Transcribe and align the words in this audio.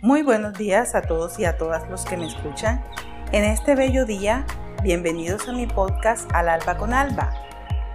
Muy 0.00 0.22
buenos 0.22 0.54
días 0.56 0.94
a 0.94 1.02
todos 1.02 1.40
y 1.40 1.44
a 1.44 1.56
todas 1.56 1.90
los 1.90 2.04
que 2.04 2.16
me 2.16 2.28
escuchan. 2.28 2.84
En 3.32 3.42
este 3.42 3.74
bello 3.74 4.06
día, 4.06 4.46
bienvenidos 4.80 5.48
a 5.48 5.52
mi 5.52 5.66
podcast 5.66 6.30
Al 6.32 6.48
Alba 6.48 6.76
con 6.76 6.94
Alba. 6.94 7.34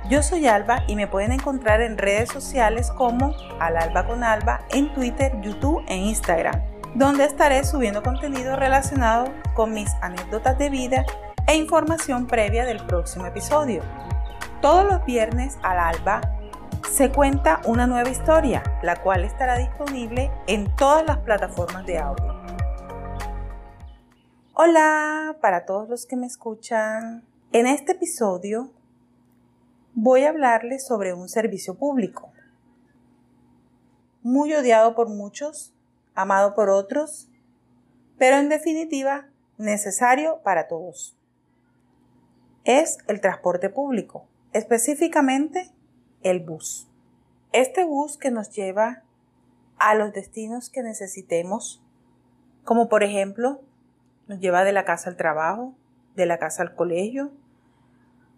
Yo 0.10 0.22
soy 0.22 0.46
Alba 0.48 0.84
y 0.88 0.98
me 0.98 1.08
pueden 1.08 1.32
encontrar 1.32 1.80
en 1.80 1.98
redes 1.98 2.28
sociales 2.28 2.92
como 2.92 3.34
Al 3.58 3.78
Alba 3.78 4.06
con 4.06 4.26
Alba 4.26 4.66
en 4.72 4.94
Twitter, 4.94 5.32
YouTube 5.42 5.82
e 5.88 5.96
Instagram, 5.96 6.62
donde 6.94 7.24
estaré 7.24 7.64
subiendo 7.64 8.04
contenido 8.04 8.58
relacionado 8.58 9.32
con 9.54 9.72
mis 9.72 9.90
anécdotas 10.02 10.58
de 10.58 10.70
vida 10.70 11.06
e 11.48 11.56
información 11.56 12.28
previa 12.28 12.66
del 12.66 12.86
próximo 12.86 13.28
episodio. 13.28 13.82
Todos 14.62 14.84
los 14.86 15.06
viernes 15.06 15.58
al 15.64 15.80
alba 15.80 16.20
se 16.92 17.12
cuenta 17.12 17.62
una 17.66 17.88
nueva 17.88 18.10
historia, 18.10 18.64
la 18.84 19.02
cual 19.02 19.24
estará 19.24 19.58
disponible 19.58 20.32
en 20.48 20.76
todas 20.76 21.06
las 21.06 21.18
plataformas 21.20 21.86
de 21.86 21.98
audio. 21.98 22.34
Hola 24.54 25.38
para 25.42 25.66
todos 25.66 25.90
los 25.90 26.06
que 26.06 26.16
me 26.16 26.28
escuchan. 26.28 27.26
En 27.52 27.66
este 27.66 27.94
episodio 27.94 28.72
voy 29.94 30.24
a 30.24 30.30
hablarles 30.30 30.86
sobre 30.86 31.14
un 31.14 31.30
servicio 31.30 31.76
público. 31.76 32.32
Muy 34.22 34.54
odiado 34.54 34.94
por 34.94 35.10
muchos, 35.10 35.74
amado 36.14 36.54
por 36.54 36.70
otros, 36.70 37.28
pero 38.18 38.38
en 38.38 38.50
definitiva 38.50 39.28
necesario 39.58 40.42
para 40.44 40.68
todos. 40.68 41.18
Es 42.66 43.00
el 43.08 43.20
transporte 43.20 43.70
público, 43.70 44.28
específicamente 44.54 45.74
el 46.24 46.40
bus. 46.40 46.88
Este 47.52 47.86
bus 47.86 48.18
que 48.18 48.32
nos 48.32 48.50
lleva 48.50 49.04
a 49.78 49.96
los 49.96 50.14
destinos 50.14 50.70
que 50.70 50.82
necesitemos, 50.82 51.84
como 52.64 52.90
por 52.90 53.04
ejemplo, 53.04 53.62
nos 54.28 54.40
lleva 54.40 54.64
de 54.64 54.72
la 54.72 54.86
casa 54.86 55.10
al 55.10 55.18
trabajo, 55.18 55.76
de 56.16 56.26
la 56.26 56.40
casa 56.40 56.64
al 56.64 56.76
colegio, 56.76 57.32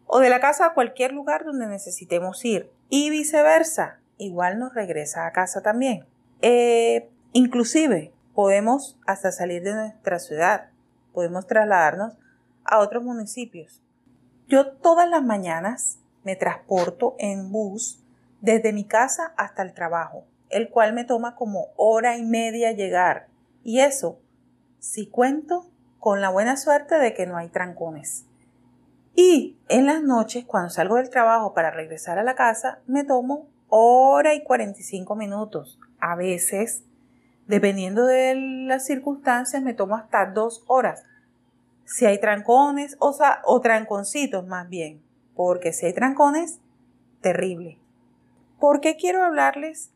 o 0.08 0.20
de 0.20 0.30
la 0.30 0.40
casa 0.40 0.66
a 0.66 0.74
cualquier 0.74 1.14
lugar 1.14 1.46
donde 1.46 1.68
necesitemos 1.68 2.44
ir, 2.46 2.72
y 2.90 3.10
viceversa, 3.10 4.00
igual 4.18 4.60
nos 4.60 4.74
regresa 4.74 5.26
a 5.26 5.32
casa 5.32 5.62
también. 5.62 6.06
Eh, 6.42 7.10
inclusive, 7.34 8.14
podemos 8.34 9.00
hasta 9.06 9.32
salir 9.32 9.64
de 9.64 9.74
nuestra 9.74 10.20
ciudad, 10.20 10.70
podemos 11.14 11.48
trasladarnos 11.48 12.18
a 12.66 12.80
otros 12.80 13.04
municipios. 13.04 13.82
Yo 14.48 14.74
todas 14.74 15.10
las 15.10 15.24
mañanas 15.24 16.00
me 16.26 16.36
transporto 16.36 17.16
en 17.20 17.52
bus 17.52 18.04
desde 18.42 18.74
mi 18.74 18.84
casa 18.84 19.34
hasta 19.38 19.62
el 19.62 19.74
trabajo, 19.74 20.26
el 20.50 20.70
cual 20.70 20.94
me 20.94 21.06
toma 21.06 21.36
como 21.36 21.68
hora 21.78 22.18
y 22.18 22.26
media 22.26 22.74
llegar. 22.74 23.28
Y 23.64 23.80
eso, 23.80 24.20
si 24.80 25.08
cuento 25.08 25.70
con 26.00 26.22
la 26.22 26.30
buena 26.30 26.58
suerte 26.58 26.96
de 26.96 27.14
que 27.14 27.26
no 27.26 27.38
hay 27.38 27.50
trancones. 27.50 28.26
Y 29.16 29.58
en 29.70 29.86
las 29.86 30.04
noches, 30.04 30.46
cuando 30.46 30.70
salgo 30.70 30.96
del 30.96 31.10
trabajo 31.10 31.54
para 31.54 31.72
regresar 31.72 32.20
a 32.20 32.24
la 32.24 32.36
casa, 32.36 32.80
me 32.86 33.04
tomo 33.04 33.48
hora 33.70 34.34
y 34.34 34.44
45 34.44 35.16
minutos. 35.16 35.80
A 36.00 36.16
veces, 36.16 36.84
dependiendo 37.48 38.06
de 38.06 38.36
las 38.36 38.86
circunstancias, 38.86 39.62
me 39.64 39.74
tomo 39.74 39.96
hasta 39.96 40.26
dos 40.26 40.64
horas. 40.68 41.04
Si 41.86 42.06
hay 42.06 42.20
trancones 42.20 42.98
o, 43.00 43.16
o 43.46 43.62
tranconcitos 43.62 44.46
más 44.46 44.68
bien 44.68 45.05
porque 45.36 45.74
si 45.74 45.86
hay 45.86 45.94
trancones, 45.94 46.60
terrible. 47.22 47.80
¿Por 48.60 48.80
qué 48.80 48.96
quiero 48.96 49.24
hablarles 49.24 49.92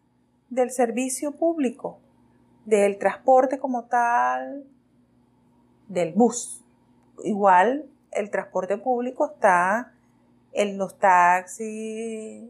del 0.50 0.72
servicio 0.72 1.32
público, 1.32 2.00
del 2.66 2.98
transporte 2.98 3.58
como 3.58 3.86
tal, 3.86 4.66
del 5.88 6.14
bus? 6.14 6.64
Igual 7.24 7.90
el 8.12 8.30
transporte 8.30 8.78
público 8.78 9.32
está 9.34 9.94
en 10.52 10.78
los 10.78 10.98
taxis, 10.98 12.50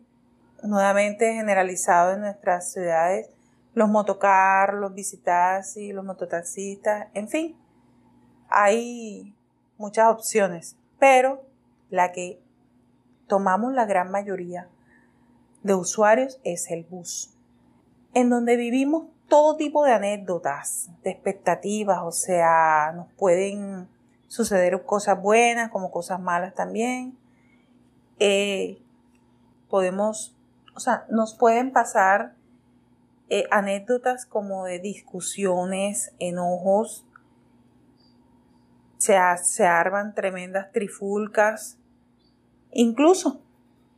nuevamente 0.64 1.34
generalizado 1.34 2.14
en 2.14 2.22
nuestras 2.22 2.72
ciudades, 2.72 3.30
los 3.74 3.90
motocarros, 3.90 4.80
los 4.80 4.94
visitaxis, 4.94 5.94
los 5.94 6.04
mototaxistas, 6.04 7.08
en 7.14 7.28
fin, 7.28 7.56
hay 8.50 9.36
muchas 9.78 10.08
opciones, 10.08 10.76
pero 10.98 11.46
la 11.90 12.12
que 12.12 12.42
tomamos 13.30 13.74
la 13.74 13.86
gran 13.86 14.12
mayoría 14.12 14.68
de 15.64 15.76
usuarios 15.76 16.42
es 16.44 16.70
el 16.72 16.84
bus, 16.84 17.34
en 18.14 18.30
donde 18.30 18.58
vivimos 18.58 19.06
todo 19.30 19.56
tipo 19.56 19.86
de 19.86 19.94
anécdotas, 19.94 20.90
de 21.04 21.12
expectativas, 21.12 22.00
o 22.02 22.12
sea, 22.12 22.92
nos 22.96 23.08
pueden 23.14 23.88
suceder 24.28 24.84
cosas 24.84 25.22
buenas 25.22 25.70
como 25.70 25.92
cosas 25.92 26.20
malas 26.20 26.54
también. 26.54 27.18
Eh, 28.20 28.82
podemos, 29.70 30.36
o 30.76 30.80
sea, 30.80 31.06
nos 31.10 31.36
pueden 31.36 31.72
pasar 31.72 32.34
eh, 33.30 33.46
anécdotas 33.52 34.26
como 34.26 34.66
de 34.66 34.80
discusiones, 34.80 36.14
enojos, 36.20 37.06
se, 38.98 39.18
se 39.44 39.66
arman 39.66 40.16
tremendas 40.16 40.72
trifulcas, 40.72 41.79
Incluso 42.72 43.42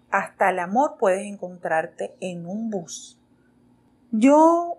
hasta 0.09 0.49
el 0.49 0.59
amor 0.59 0.97
puedes 0.99 1.25
encontrarte 1.25 2.15
en 2.19 2.45
un 2.45 2.69
bus. 2.69 3.19
Yo 4.11 4.77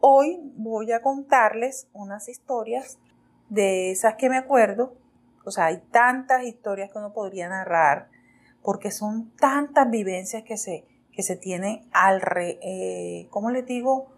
hoy 0.00 0.40
voy 0.56 0.92
a 0.92 1.02
contarles 1.02 1.88
unas 1.92 2.28
historias 2.28 2.98
de 3.48 3.90
esas 3.90 4.14
que 4.14 4.28
me 4.28 4.36
acuerdo. 4.36 4.94
O 5.44 5.50
sea, 5.50 5.66
hay 5.66 5.78
tantas 5.90 6.44
historias 6.44 6.90
que 6.90 6.98
uno 6.98 7.12
podría 7.12 7.48
narrar 7.48 8.08
porque 8.62 8.90
son 8.90 9.30
tantas 9.36 9.90
vivencias 9.90 10.42
que 10.42 10.56
se, 10.56 10.84
que 11.12 11.22
se 11.22 11.36
tienen 11.36 11.88
al, 11.92 12.20
re, 12.20 12.58
eh, 12.62 13.26
¿cómo 13.30 13.50
les 13.50 13.66
digo? 13.66 14.10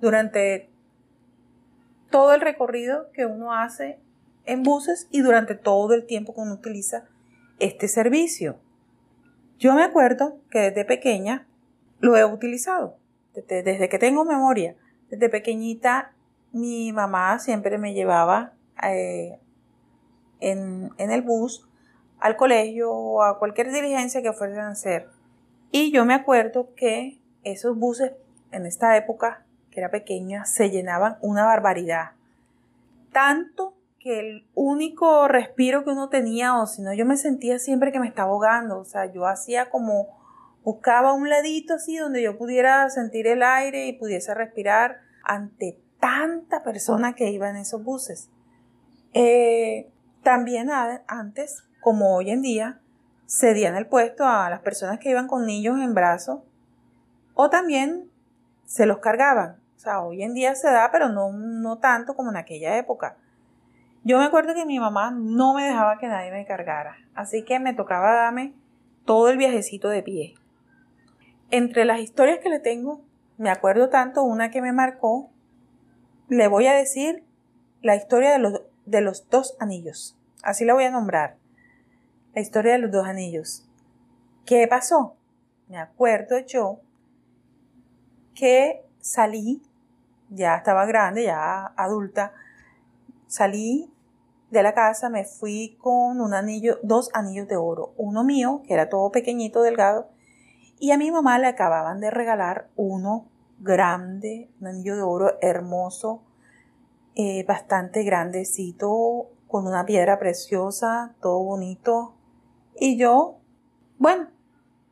Durante 0.00 0.70
todo 2.10 2.34
el 2.34 2.40
recorrido 2.40 3.10
que 3.12 3.26
uno 3.26 3.52
hace 3.52 3.98
en 4.44 4.62
buses 4.62 5.08
y 5.10 5.20
durante 5.20 5.54
todo 5.54 5.94
el 5.94 6.06
tiempo 6.06 6.34
que 6.34 6.40
uno 6.40 6.54
utiliza 6.54 7.04
este 7.58 7.88
servicio. 7.88 8.58
Yo 9.58 9.74
me 9.74 9.82
acuerdo 9.82 10.38
que 10.50 10.60
desde 10.60 10.84
pequeña 10.84 11.46
lo 12.00 12.16
he 12.16 12.24
utilizado, 12.24 12.96
desde, 13.34 13.88
que 13.88 13.98
tengo 13.98 14.24
memoria. 14.24 14.76
Desde 15.10 15.28
pequeñita 15.28 16.12
mi 16.52 16.92
mamá 16.92 17.38
siempre 17.38 17.78
me 17.78 17.92
llevaba 17.92 18.52
eh, 18.82 19.38
en, 20.40 20.90
en, 20.98 21.10
el 21.10 21.22
bus 21.22 21.68
al 22.20 22.36
colegio 22.36 22.92
o 22.92 23.22
a 23.22 23.38
cualquier 23.38 23.72
diligencia 23.72 24.22
que 24.22 24.32
fueran 24.32 24.66
a 24.66 24.70
hacer. 24.70 25.08
Y 25.70 25.92
yo 25.92 26.04
me 26.04 26.14
acuerdo 26.14 26.74
que 26.74 27.18
esos 27.44 27.76
buses 27.76 28.12
en 28.52 28.66
esta 28.66 28.96
época, 28.96 29.44
que 29.70 29.80
era 29.80 29.90
pequeña, 29.90 30.44
se 30.44 30.70
llenaban 30.70 31.18
una 31.20 31.44
barbaridad. 31.44 32.12
Tanto 33.12 33.74
el 34.08 34.46
único 34.54 35.28
respiro 35.28 35.84
que 35.84 35.90
uno 35.90 36.08
tenía, 36.08 36.56
o 36.60 36.66
si 36.66 36.82
no, 36.82 36.92
yo 36.92 37.06
me 37.06 37.16
sentía 37.16 37.58
siempre 37.58 37.92
que 37.92 38.00
me 38.00 38.08
estaba 38.08 38.30
ahogando, 38.30 38.78
o 38.78 38.84
sea, 38.84 39.12
yo 39.12 39.26
hacía 39.26 39.70
como, 39.70 40.08
buscaba 40.64 41.12
un 41.12 41.28
ladito 41.28 41.74
así 41.74 41.96
donde 41.96 42.22
yo 42.22 42.38
pudiera 42.38 42.88
sentir 42.90 43.26
el 43.26 43.42
aire 43.42 43.86
y 43.86 43.92
pudiese 43.92 44.34
respirar 44.34 44.98
ante 45.24 45.80
tanta 46.00 46.62
persona 46.62 47.14
que 47.14 47.30
iba 47.30 47.48
en 47.50 47.56
esos 47.56 47.82
buses. 47.82 48.30
Eh, 49.12 49.90
también 50.22 50.70
antes, 51.06 51.64
como 51.80 52.14
hoy 52.14 52.30
en 52.30 52.42
día, 52.42 52.80
cedían 53.26 53.76
el 53.76 53.86
puesto 53.86 54.24
a 54.24 54.48
las 54.50 54.60
personas 54.60 54.98
que 54.98 55.10
iban 55.10 55.26
con 55.26 55.46
niños 55.46 55.78
en 55.80 55.94
brazos 55.94 56.40
o 57.34 57.50
también 57.50 58.10
se 58.64 58.86
los 58.86 58.98
cargaban. 58.98 59.60
O 59.76 59.80
sea, 59.80 60.00
hoy 60.00 60.22
en 60.22 60.34
día 60.34 60.54
se 60.54 60.68
da, 60.68 60.90
pero 60.90 61.08
no, 61.08 61.32
no 61.32 61.78
tanto 61.78 62.16
como 62.16 62.30
en 62.30 62.36
aquella 62.36 62.76
época. 62.78 63.16
Yo 64.04 64.18
me 64.18 64.24
acuerdo 64.24 64.54
que 64.54 64.64
mi 64.64 64.78
mamá 64.78 65.10
no 65.10 65.54
me 65.54 65.64
dejaba 65.64 65.98
que 65.98 66.06
nadie 66.06 66.30
me 66.30 66.46
cargara, 66.46 66.96
así 67.14 67.44
que 67.44 67.58
me 67.58 67.74
tocaba 67.74 68.12
darme 68.12 68.54
todo 69.04 69.28
el 69.28 69.38
viajecito 69.38 69.88
de 69.88 70.02
pie. 70.02 70.34
Entre 71.50 71.84
las 71.84 72.00
historias 72.00 72.38
que 72.40 72.48
le 72.48 72.60
tengo, 72.60 73.02
me 73.36 73.50
acuerdo 73.50 73.88
tanto 73.88 74.22
una 74.22 74.50
que 74.50 74.62
me 74.62 74.72
marcó, 74.72 75.30
le 76.28 76.46
voy 76.48 76.66
a 76.66 76.74
decir 76.74 77.24
la 77.82 77.96
historia 77.96 78.30
de 78.30 78.38
los, 78.38 78.62
de 78.84 79.00
los 79.00 79.28
dos 79.30 79.56
anillos. 79.60 80.18
Así 80.42 80.64
la 80.64 80.74
voy 80.74 80.84
a 80.84 80.90
nombrar. 80.90 81.36
La 82.34 82.40
historia 82.40 82.72
de 82.72 82.78
los 82.78 82.92
dos 82.92 83.06
anillos. 83.06 83.66
¿Qué 84.44 84.66
pasó? 84.68 85.16
Me 85.68 85.78
acuerdo 85.78 86.38
yo 86.38 86.80
que 88.34 88.84
salí, 89.00 89.62
ya 90.30 90.56
estaba 90.56 90.86
grande, 90.86 91.24
ya 91.24 91.66
adulta, 91.76 92.32
Salí 93.28 93.92
de 94.50 94.62
la 94.62 94.72
casa, 94.72 95.10
me 95.10 95.24
fui 95.24 95.76
con 95.80 96.20
un 96.20 96.32
anillo, 96.32 96.78
dos 96.82 97.10
anillos 97.12 97.46
de 97.46 97.56
oro, 97.56 97.92
uno 97.98 98.24
mío, 98.24 98.62
que 98.66 98.72
era 98.72 98.88
todo 98.88 99.12
pequeñito, 99.12 99.62
delgado, 99.62 100.08
y 100.80 100.92
a 100.92 100.98
mi 100.98 101.10
mamá 101.10 101.38
le 101.38 101.46
acababan 101.46 102.00
de 102.00 102.10
regalar 102.10 102.70
uno 102.74 103.28
grande, 103.58 104.50
un 104.60 104.68
anillo 104.68 104.96
de 104.96 105.02
oro 105.02 105.36
hermoso, 105.42 106.22
eh, 107.16 107.44
bastante 107.44 108.02
grandecito, 108.02 109.26
con 109.46 109.66
una 109.66 109.84
piedra 109.84 110.18
preciosa, 110.18 111.14
todo 111.20 111.42
bonito. 111.42 112.14
Y 112.80 112.96
yo, 112.96 113.40
bueno, 113.98 114.28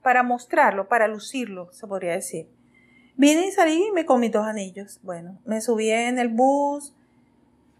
para 0.02 0.22
mostrarlo, 0.22 0.88
para 0.88 1.08
lucirlo, 1.08 1.72
se 1.72 1.86
podría 1.86 2.12
decir. 2.12 2.50
Vine 3.16 3.46
y 3.46 3.52
salí 3.52 3.86
y 3.88 3.92
me 3.92 4.04
comí 4.04 4.28
dos 4.28 4.46
anillos. 4.46 5.00
Bueno, 5.02 5.40
me 5.46 5.62
subí 5.62 5.90
en 5.90 6.18
el 6.18 6.28
bus, 6.28 6.94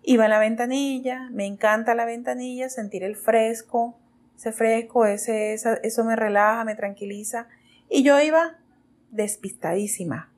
iba 0.06 0.26
a 0.26 0.28
la 0.28 0.38
ventanilla, 0.38 1.28
me 1.32 1.46
encanta 1.46 1.94
la 1.96 2.04
ventanilla, 2.04 2.68
sentir 2.68 3.02
el 3.02 3.16
fresco, 3.16 3.98
ese 4.36 4.52
fresco, 4.52 5.04
ese, 5.04 5.54
eso 5.54 6.04
me 6.04 6.14
relaja, 6.14 6.64
me 6.64 6.76
tranquiliza. 6.76 7.48
Y 7.90 8.04
yo 8.04 8.18
iba 8.20 8.56
despistadísima, 9.10 10.30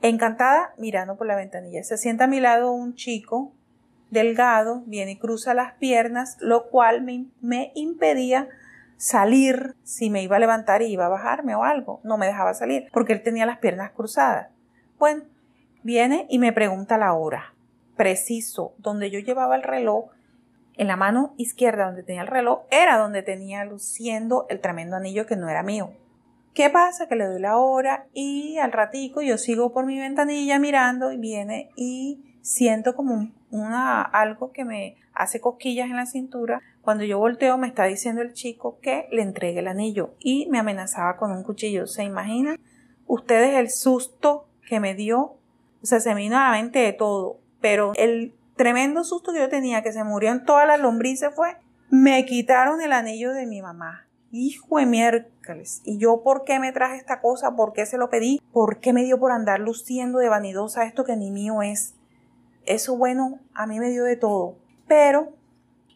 encantada 0.00 0.74
mirando 0.78 1.16
por 1.16 1.26
la 1.26 1.36
ventanilla. 1.36 1.84
Se 1.84 1.98
sienta 1.98 2.24
a 2.24 2.26
mi 2.26 2.40
lado 2.40 2.72
un 2.72 2.94
chico 2.94 3.52
delgado, 4.10 4.82
viene 4.86 5.12
y 5.12 5.18
cruza 5.18 5.52
las 5.52 5.74
piernas, 5.74 6.38
lo 6.40 6.70
cual 6.70 7.02
me, 7.02 7.26
me 7.42 7.70
impedía 7.74 8.48
salir 8.96 9.74
si 9.82 10.08
me 10.08 10.22
iba 10.22 10.36
a 10.36 10.40
levantar 10.40 10.80
y 10.80 10.86
iba 10.86 11.04
a 11.04 11.10
bajarme 11.10 11.54
o 11.54 11.64
algo. 11.64 12.00
No 12.02 12.16
me 12.16 12.26
dejaba 12.26 12.54
salir 12.54 12.88
porque 12.94 13.12
él 13.12 13.22
tenía 13.22 13.44
las 13.44 13.58
piernas 13.58 13.90
cruzadas. 13.90 14.48
Bueno, 14.98 15.24
viene 15.82 16.26
y 16.30 16.38
me 16.38 16.54
pregunta 16.54 16.96
la 16.96 17.12
hora. 17.12 17.51
Preciso, 18.02 18.74
donde 18.78 19.12
yo 19.12 19.20
llevaba 19.20 19.54
el 19.54 19.62
reloj, 19.62 20.06
en 20.76 20.88
la 20.88 20.96
mano 20.96 21.34
izquierda 21.36 21.86
donde 21.86 22.02
tenía 22.02 22.22
el 22.22 22.26
reloj, 22.26 22.62
era 22.72 22.98
donde 22.98 23.22
tenía 23.22 23.64
luciendo 23.64 24.44
el 24.48 24.58
tremendo 24.58 24.96
anillo 24.96 25.24
que 25.24 25.36
no 25.36 25.48
era 25.48 25.62
mío. 25.62 25.92
¿Qué 26.52 26.68
pasa? 26.68 27.06
Que 27.06 27.14
le 27.14 27.26
doy 27.26 27.40
la 27.40 27.58
hora 27.58 28.08
y 28.12 28.58
al 28.58 28.72
ratico 28.72 29.22
yo 29.22 29.38
sigo 29.38 29.72
por 29.72 29.86
mi 29.86 30.00
ventanilla 30.00 30.58
mirando 30.58 31.12
y 31.12 31.16
viene 31.16 31.70
y 31.76 32.24
siento 32.40 32.96
como 32.96 33.30
una, 33.52 34.02
algo 34.02 34.50
que 34.50 34.64
me 34.64 34.96
hace 35.14 35.40
cosquillas 35.40 35.88
en 35.88 35.94
la 35.94 36.06
cintura. 36.06 36.60
Cuando 36.80 37.04
yo 37.04 37.20
volteo 37.20 37.56
me 37.56 37.68
está 37.68 37.84
diciendo 37.84 38.20
el 38.20 38.32
chico 38.32 38.80
que 38.82 39.06
le 39.12 39.22
entregue 39.22 39.60
el 39.60 39.68
anillo 39.68 40.16
y 40.18 40.48
me 40.50 40.58
amenazaba 40.58 41.18
con 41.18 41.30
un 41.30 41.44
cuchillo. 41.44 41.86
¿Se 41.86 42.02
imaginan 42.02 42.58
ustedes 43.06 43.54
el 43.60 43.70
susto 43.70 44.48
que 44.66 44.80
me 44.80 44.96
dio? 44.96 45.36
O 45.82 45.86
sea, 45.86 46.00
se 46.00 46.12
me 46.16 46.22
vino 46.22 46.36
a 46.36 46.50
la 46.50 46.50
mente 46.50 46.80
de 46.80 46.92
todo. 46.92 47.41
Pero 47.62 47.92
el 47.96 48.34
tremendo 48.56 49.04
susto 49.04 49.32
que 49.32 49.38
yo 49.38 49.48
tenía, 49.48 49.82
que 49.82 49.92
se 49.92 50.04
murió 50.04 50.30
en 50.30 50.44
todas 50.44 50.66
las 50.66 50.78
lombrices, 50.78 51.34
fue, 51.34 51.56
me 51.88 52.26
quitaron 52.26 52.82
el 52.82 52.92
anillo 52.92 53.32
de 53.32 53.46
mi 53.46 53.62
mamá. 53.62 54.06
Hijo 54.30 54.78
de 54.78 54.86
miércoles. 54.86 55.80
¿Y 55.84 55.98
yo 55.98 56.22
por 56.22 56.44
qué 56.44 56.58
me 56.58 56.72
traje 56.72 56.96
esta 56.96 57.20
cosa? 57.20 57.54
¿Por 57.54 57.72
qué 57.72 57.86
se 57.86 57.98
lo 57.98 58.10
pedí? 58.10 58.42
¿Por 58.52 58.80
qué 58.80 58.92
me 58.92 59.04
dio 59.04 59.18
por 59.18 59.32
andar 59.32 59.60
luciendo 59.60 60.18
de 60.18 60.28
vanidosa 60.28 60.84
esto 60.84 61.04
que 61.04 61.16
ni 61.16 61.30
mío 61.30 61.62
es? 61.62 61.94
Eso 62.64 62.96
bueno, 62.96 63.40
a 63.54 63.66
mí 63.66 63.78
me 63.78 63.90
dio 63.90 64.04
de 64.04 64.16
todo. 64.16 64.56
Pero 64.86 65.32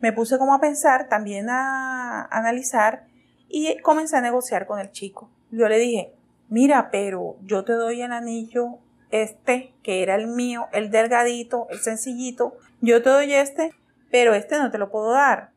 me 0.01 0.13
puse 0.13 0.39
como 0.39 0.55
a 0.55 0.61
pensar, 0.61 1.09
también 1.09 1.49
a 1.49 2.27
analizar 2.31 3.07
y 3.49 3.79
comencé 3.79 4.17
a 4.17 4.21
negociar 4.21 4.67
con 4.67 4.79
el 4.79 4.91
chico. 4.91 5.31
Yo 5.51 5.69
le 5.69 5.79
dije, 5.79 6.13
mira, 6.49 6.91
pero 6.91 7.37
yo 7.43 7.65
te 7.65 7.73
doy 7.73 8.03
el 8.03 8.13
anillo 8.13 8.79
este, 9.11 9.73
que 9.83 10.03
era 10.03 10.15
el 10.15 10.27
mío, 10.27 10.67
el 10.73 10.91
delgadito, 10.91 11.67
el 11.71 11.79
sencillito, 11.79 12.57
yo 12.81 13.03
te 13.03 13.11
doy 13.11 13.33
este, 13.33 13.73
pero 14.11 14.35
este 14.35 14.59
no 14.59 14.71
te 14.71 14.79
lo 14.79 14.91
puedo 14.91 15.13
dar. 15.13 15.51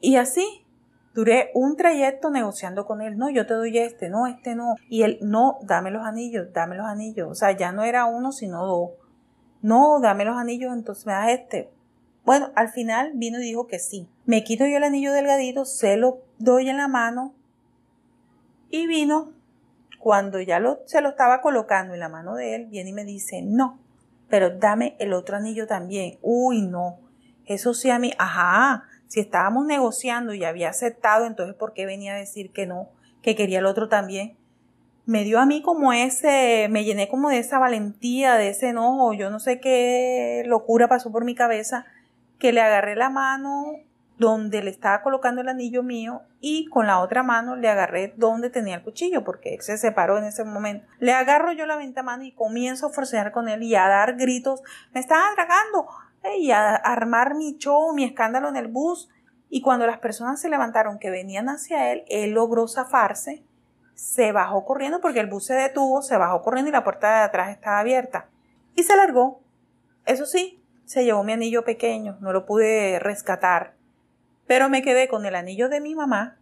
Y 0.00 0.16
así 0.16 0.64
duré 1.14 1.50
un 1.54 1.76
trayecto 1.76 2.30
negociando 2.30 2.86
con 2.86 3.00
él, 3.00 3.18
no, 3.18 3.28
yo 3.30 3.46
te 3.46 3.54
doy 3.54 3.76
este, 3.76 4.08
no, 4.08 4.26
este 4.26 4.54
no. 4.54 4.76
Y 4.88 5.02
él, 5.02 5.18
no, 5.20 5.58
dame 5.62 5.90
los 5.90 6.06
anillos, 6.06 6.52
dame 6.52 6.76
los 6.76 6.86
anillos. 6.86 7.28
O 7.30 7.34
sea, 7.34 7.56
ya 7.56 7.72
no 7.72 7.82
era 7.82 8.04
uno, 8.04 8.32
sino 8.32 8.64
dos. 8.64 8.90
No, 9.60 9.98
dame 10.00 10.24
los 10.24 10.36
anillos, 10.36 10.72
entonces 10.72 11.06
me 11.06 11.12
das 11.12 11.30
este. 11.30 11.70
Bueno, 12.24 12.50
al 12.54 12.68
final 12.68 13.12
vino 13.14 13.40
y 13.40 13.42
dijo 13.42 13.66
que 13.66 13.78
sí. 13.78 14.08
Me 14.26 14.44
quito 14.44 14.66
yo 14.66 14.76
el 14.76 14.84
anillo 14.84 15.12
delgadito, 15.12 15.64
se 15.64 15.96
lo 15.96 16.18
doy 16.38 16.68
en 16.68 16.76
la 16.76 16.86
mano 16.86 17.34
y 18.70 18.86
vino. 18.86 19.32
Cuando 19.98 20.40
ya 20.40 20.60
lo, 20.60 20.80
se 20.86 21.00
lo 21.00 21.10
estaba 21.10 21.40
colocando 21.40 21.94
en 21.94 22.00
la 22.00 22.08
mano 22.08 22.34
de 22.34 22.54
él, 22.54 22.66
viene 22.66 22.90
y 22.90 22.92
me 22.92 23.04
dice, 23.04 23.42
no, 23.42 23.78
pero 24.28 24.50
dame 24.50 24.96
el 24.98 25.12
otro 25.12 25.36
anillo 25.36 25.66
también. 25.66 26.18
Uy, 26.22 26.62
no. 26.62 26.98
Eso 27.46 27.74
sí 27.74 27.90
a 27.90 27.98
mí, 27.98 28.12
ajá, 28.18 28.84
si 29.06 29.20
estábamos 29.20 29.66
negociando 29.66 30.34
y 30.34 30.44
había 30.44 30.68
aceptado, 30.68 31.26
entonces 31.26 31.56
¿por 31.56 31.72
qué 31.72 31.86
venía 31.86 32.14
a 32.14 32.18
decir 32.18 32.52
que 32.52 32.66
no, 32.66 32.90
que 33.22 33.34
quería 33.34 33.58
el 33.58 33.66
otro 33.66 33.88
también? 33.88 34.36
Me 35.06 35.24
dio 35.24 35.40
a 35.40 35.46
mí 35.46 35.62
como 35.62 35.94
ese, 35.94 36.68
me 36.70 36.84
llené 36.84 37.08
como 37.08 37.30
de 37.30 37.38
esa 37.38 37.58
valentía, 37.58 38.34
de 38.34 38.50
ese 38.50 38.68
enojo, 38.68 39.14
yo 39.14 39.30
no 39.30 39.40
sé 39.40 39.60
qué 39.60 40.42
locura 40.46 40.88
pasó 40.88 41.10
por 41.10 41.24
mi 41.24 41.34
cabeza, 41.34 41.86
que 42.38 42.52
le 42.52 42.60
agarré 42.60 42.94
la 42.94 43.08
mano 43.08 43.72
donde 44.18 44.62
le 44.62 44.70
estaba 44.70 45.02
colocando 45.02 45.40
el 45.40 45.48
anillo 45.48 45.82
mío 45.82 46.22
y 46.40 46.66
con 46.68 46.86
la 46.86 47.00
otra 47.00 47.22
mano 47.22 47.56
le 47.56 47.68
agarré 47.68 48.14
donde 48.16 48.50
tenía 48.50 48.76
el 48.76 48.82
cuchillo 48.82 49.24
porque 49.24 49.54
él 49.54 49.62
se 49.62 49.78
separó 49.78 50.18
en 50.18 50.24
ese 50.24 50.44
momento. 50.44 50.86
Le 50.98 51.12
agarro 51.12 51.52
yo 51.52 51.66
la 51.66 51.76
ventamano 51.76 52.24
y 52.24 52.32
comienzo 52.32 52.86
a 52.86 52.90
forcear 52.90 53.32
con 53.32 53.48
él 53.48 53.62
y 53.62 53.74
a 53.74 53.88
dar 53.88 54.16
gritos, 54.16 54.62
me 54.92 55.00
están 55.00 55.20
atragando, 55.32 55.86
y 56.38 56.50
a 56.50 56.74
armar 56.74 57.34
mi 57.34 57.56
show, 57.58 57.92
mi 57.94 58.04
escándalo 58.04 58.48
en 58.48 58.56
el 58.56 58.68
bus. 58.68 59.08
Y 59.50 59.62
cuando 59.62 59.86
las 59.86 59.98
personas 59.98 60.40
se 60.40 60.50
levantaron 60.50 60.98
que 60.98 61.10
venían 61.10 61.48
hacia 61.48 61.92
él, 61.92 62.04
él 62.08 62.32
logró 62.32 62.68
zafarse, 62.68 63.44
se 63.94 64.32
bajó 64.32 64.64
corriendo 64.64 65.00
porque 65.00 65.20
el 65.20 65.26
bus 65.26 65.46
se 65.46 65.54
detuvo, 65.54 66.02
se 66.02 66.16
bajó 66.16 66.42
corriendo 66.42 66.68
y 66.68 66.72
la 66.72 66.84
puerta 66.84 67.18
de 67.18 67.24
atrás 67.24 67.50
estaba 67.50 67.78
abierta. 67.78 68.28
Y 68.74 68.82
se 68.82 68.94
largó. 68.94 69.40
Eso 70.04 70.26
sí, 70.26 70.62
se 70.84 71.04
llevó 71.04 71.24
mi 71.24 71.32
anillo 71.32 71.64
pequeño, 71.64 72.18
no 72.20 72.32
lo 72.32 72.46
pude 72.46 72.98
rescatar. 72.98 73.77
Pero 74.48 74.68
me 74.68 74.82
quedé 74.82 75.06
con 75.06 75.24
el 75.26 75.36
anillo 75.36 75.68
de 75.68 75.80
mi 75.80 75.94
mamá 75.94 76.36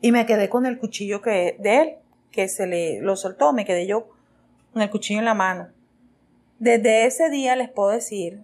y 0.00 0.10
me 0.10 0.26
quedé 0.26 0.48
con 0.48 0.66
el 0.66 0.78
cuchillo 0.78 1.22
que, 1.22 1.56
de 1.60 1.76
él, 1.80 1.96
que 2.32 2.48
se 2.48 2.66
le 2.66 3.00
lo 3.00 3.14
soltó, 3.14 3.52
me 3.52 3.64
quedé 3.64 3.86
yo 3.86 4.08
con 4.72 4.82
el 4.82 4.90
cuchillo 4.90 5.20
en 5.20 5.26
la 5.26 5.34
mano. 5.34 5.68
Desde 6.58 7.06
ese 7.06 7.30
día 7.30 7.54
les 7.54 7.70
puedo 7.70 7.90
decir 7.90 8.40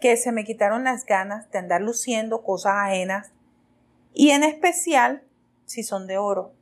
que 0.00 0.16
se 0.16 0.32
me 0.32 0.44
quitaron 0.44 0.84
las 0.84 1.04
ganas 1.04 1.50
de 1.50 1.58
andar 1.58 1.82
luciendo 1.82 2.42
cosas 2.42 2.74
ajenas 2.76 3.32
y 4.14 4.30
en 4.30 4.44
especial 4.44 5.22
si 5.66 5.82
son 5.82 6.06
de 6.06 6.16
oro. 6.16 6.52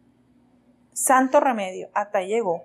Santo 0.92 1.40
remedio, 1.40 1.90
hasta 1.94 2.22
llegó. 2.22 2.64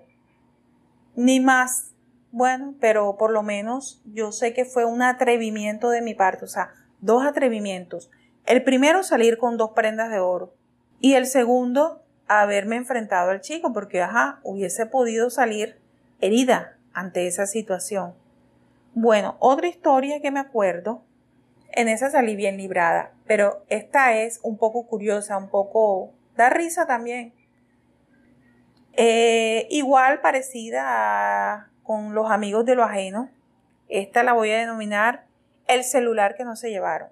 Ni 1.14 1.38
más. 1.40 1.92
Bueno, 2.30 2.74
pero 2.80 3.18
por 3.18 3.30
lo 3.30 3.42
menos 3.42 4.00
yo 4.06 4.32
sé 4.32 4.54
que 4.54 4.64
fue 4.64 4.86
un 4.86 5.02
atrevimiento 5.02 5.90
de 5.90 6.00
mi 6.00 6.14
parte, 6.14 6.46
o 6.46 6.48
sea, 6.48 6.70
dos 7.00 7.26
atrevimientos. 7.26 8.10
El 8.46 8.64
primero 8.64 9.02
salir 9.02 9.38
con 9.38 9.56
dos 9.56 9.70
prendas 9.70 10.10
de 10.10 10.18
oro 10.18 10.54
y 11.00 11.14
el 11.14 11.26
segundo 11.26 12.02
haberme 12.26 12.76
enfrentado 12.76 13.30
al 13.30 13.40
chico 13.40 13.72
porque, 13.72 14.00
ajá, 14.00 14.40
hubiese 14.42 14.86
podido 14.86 15.30
salir 15.30 15.80
herida 16.20 16.76
ante 16.92 17.26
esa 17.26 17.46
situación. 17.46 18.14
Bueno, 18.94 19.36
otra 19.38 19.68
historia 19.68 20.20
que 20.20 20.30
me 20.30 20.40
acuerdo, 20.40 21.02
en 21.70 21.88
esa 21.88 22.10
salí 22.10 22.36
bien 22.36 22.56
librada, 22.56 23.12
pero 23.26 23.64
esta 23.68 24.16
es 24.16 24.40
un 24.42 24.58
poco 24.58 24.86
curiosa, 24.86 25.38
un 25.38 25.48
poco, 25.48 26.12
da 26.36 26.50
risa 26.50 26.86
también. 26.86 27.32
Eh, 28.94 29.66
igual 29.70 30.20
parecida 30.20 31.70
con 31.82 32.14
los 32.14 32.30
amigos 32.30 32.66
de 32.66 32.74
lo 32.74 32.84
ajeno. 32.84 33.30
Esta 33.88 34.22
la 34.22 34.34
voy 34.34 34.50
a 34.50 34.58
denominar 34.58 35.24
el 35.66 35.84
celular 35.84 36.34
que 36.34 36.44
no 36.44 36.56
se 36.56 36.70
llevaron. 36.70 37.08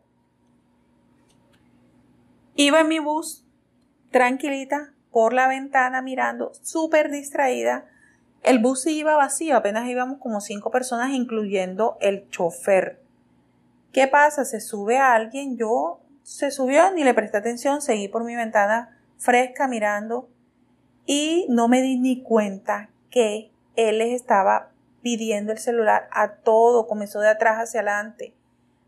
Iba 2.54 2.80
en 2.80 2.88
mi 2.88 2.99
bus, 2.99 3.45
tranquilita, 4.11 4.92
por 5.11 5.33
la 5.33 5.49
ventana 5.49 6.02
mirando, 6.02 6.52
súper 6.62 7.11
distraída, 7.11 7.87
el 8.42 8.59
bus 8.59 8.87
iba 8.87 9.16
vacío, 9.16 9.57
apenas 9.57 9.88
íbamos 9.88 10.19
como 10.19 10.40
cinco 10.40 10.71
personas, 10.71 11.11
incluyendo 11.11 11.99
el 12.00 12.28
chofer. 12.30 13.00
¿Qué 13.92 14.07
pasa? 14.07 14.45
Se 14.45 14.61
sube 14.61 14.99
a 14.99 15.14
alguien, 15.14 15.59
yo 15.59 16.00
se 16.23 16.50
subió, 16.50 16.90
ni 16.92 17.04
le 17.04 17.12
presté 17.12 17.38
atención, 17.38 17.83
seguí 17.83 18.09
por 18.09 18.25
mi 18.25 18.37
ventana 18.37 18.97
fresca 19.19 19.69
mirando 19.69 20.28
y 21.04 21.47
no 21.50 21.69
me 21.69 21.83
di 21.83 21.99
ni 21.99 22.23
cuenta 22.23 22.88
que 23.11 23.50
él 23.76 23.99
les 23.99 24.12
estaba 24.14 24.71
pidiendo 25.02 25.52
el 25.52 25.59
celular 25.59 26.09
a 26.12 26.37
todo, 26.37 26.87
comenzó 26.87 27.21
de 27.21 27.28
atrás 27.28 27.59
hacia 27.59 27.80
adelante. 27.80 28.35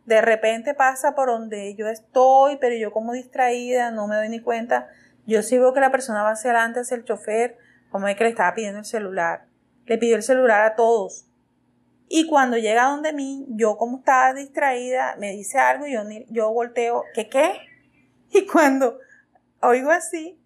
De 0.07 0.21
repente 0.21 0.75
pasa 0.75 1.15
por 1.15 1.29
donde 1.29 1.75
yo 1.77 1.89
estoy, 1.89 2.57
pero 2.59 2.75
yo 2.75 2.93
como 2.93 3.13
distraída, 3.13 3.91
no 3.91 4.09
me 4.09 4.17
doy 4.17 4.29
ni 4.29 4.41
cuenta. 4.41 4.89
Yo 5.27 5.43
sí 5.43 5.59
veo 5.59 5.73
que 5.73 5.81
la 5.81 5.93
persona 5.93 6.23
va 6.23 6.33
hacia 6.33 6.51
adelante, 6.51 6.81
hacia 6.81 6.97
el 6.97 7.05
chofer, 7.05 7.57
como 7.91 8.09
es 8.09 8.17
que 8.17 8.25
le 8.25 8.31
estaba 8.31 8.55
pidiendo 8.55 8.81
el 8.81 8.85
celular. 8.85 9.47
Le 9.87 9.99
pidió 9.99 10.17
el 10.17 10.23
celular 10.23 10.63
a 10.63 10.75
todos. 10.75 11.27
Y 12.09 12.27
cuando 12.27 12.59
llega 12.59 12.91
donde 12.91 13.13
mí, 13.13 13.47
yo 13.49 13.77
como 13.77 13.99
estaba 13.99 14.35
distraída, 14.35 15.17
me 15.19 15.31
dice 15.31 15.59
algo 15.59 15.87
y 15.87 15.93
yo, 15.93 16.03
yo 16.29 16.53
volteo, 16.53 17.05
¿qué 17.15 17.29
qué? 17.29 17.53
Y 18.35 18.47
cuando 18.47 18.99
oigo 19.63 19.91
así, 19.91 20.39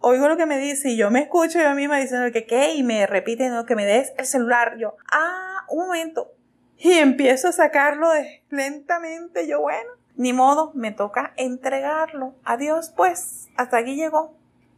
oigo 0.00 0.28
lo 0.28 0.36
que 0.36 0.46
me 0.46 0.58
dice 0.58 0.90
y 0.90 0.96
yo 0.96 1.10
me 1.10 1.20
escucho 1.20 1.60
yo 1.60 1.74
misma 1.74 1.98
diciendo 1.98 2.30
que 2.32 2.46
qué 2.46 2.74
y 2.74 2.82
me 2.82 3.06
repite 3.06 3.48
no, 3.48 3.66
que 3.66 3.74
me 3.74 3.86
des 3.86 4.12
el 4.18 4.26
celular. 4.26 4.76
Yo, 4.78 4.96
ah, 5.10 5.64
un 5.68 5.86
momento. 5.86 6.32
Y 6.78 6.92
empiezo 6.92 7.48
a 7.48 7.52
sacarlo 7.52 8.08
lentamente. 8.50 9.46
Yo, 9.46 9.60
bueno, 9.60 9.90
ni 10.16 10.32
modo, 10.32 10.70
me 10.74 10.92
toca 10.92 11.32
entregarlo. 11.36 12.34
Adiós, 12.44 12.92
pues, 12.96 13.48
hasta 13.56 13.78
aquí 13.78 13.96
llegó 13.96 14.34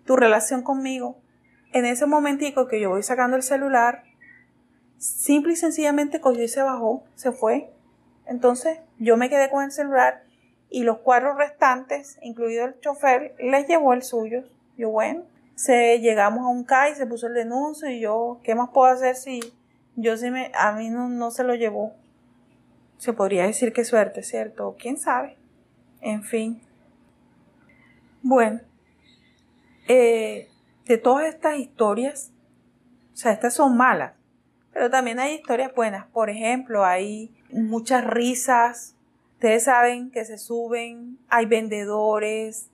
tu 0.06 0.16
relación 0.16 0.62
conmigo. 0.62 1.18
En 1.72 1.84
ese 1.84 2.06
momentico 2.06 2.66
que 2.66 2.80
yo 2.80 2.90
voy 2.90 3.02
sacando 3.02 3.36
el 3.36 3.42
celular, 3.42 4.02
simple 4.98 5.52
y 5.52 5.56
sencillamente 5.56 6.20
cogió 6.20 6.42
y 6.42 6.48
se 6.48 6.62
bajó, 6.62 7.04
se 7.14 7.32
fue. 7.32 7.70
Entonces 8.26 8.78
yo 8.98 9.16
me 9.16 9.28
quedé 9.28 9.50
con 9.50 9.64
el 9.64 9.72
celular 9.72 10.24
y 10.68 10.82
los 10.84 10.98
cuatro 10.98 11.34
restantes, 11.34 12.18
incluido 12.22 12.64
el 12.64 12.80
chofer, 12.80 13.34
les 13.38 13.66
llevó 13.66 13.92
el 13.92 14.02
suyo. 14.02 14.44
Yo, 14.76 14.90
bueno, 14.90 15.24
se, 15.54 16.00
llegamos 16.00 16.44
a 16.44 16.48
un 16.48 16.64
CAI, 16.64 16.94
se 16.94 17.06
puso 17.06 17.26
el 17.26 17.34
denuncio 17.34 17.90
y 17.90 18.00
yo, 18.00 18.40
¿qué 18.42 18.54
más 18.54 18.70
puedo 18.70 18.92
hacer 18.92 19.16
si 19.16 19.40
yo 19.96 20.16
sí 20.16 20.30
me, 20.30 20.50
a 20.54 20.72
mí 20.72 20.90
no, 20.90 21.08
no 21.08 21.30
se 21.30 21.44
lo 21.44 21.54
llevó? 21.54 21.94
Se 22.98 23.12
podría 23.12 23.46
decir 23.46 23.72
que 23.72 23.84
suerte, 23.84 24.22
¿cierto? 24.22 24.76
¿Quién 24.78 24.98
sabe? 24.98 25.36
En 26.00 26.22
fin. 26.22 26.62
Bueno, 28.22 28.60
eh, 29.88 30.48
de 30.86 30.98
todas 30.98 31.26
estas 31.26 31.58
historias, 31.58 32.32
o 33.12 33.16
sea, 33.16 33.32
estas 33.32 33.54
son 33.54 33.76
malas, 33.76 34.12
pero 34.72 34.90
también 34.90 35.18
hay 35.18 35.34
historias 35.34 35.74
buenas. 35.74 36.06
Por 36.06 36.30
ejemplo, 36.30 36.84
hay 36.84 37.34
muchas 37.50 38.04
risas. 38.04 38.94
Ustedes 39.34 39.64
saben 39.64 40.10
que 40.10 40.24
se 40.24 40.38
suben, 40.38 41.18
hay 41.28 41.46
vendedores, 41.46 42.70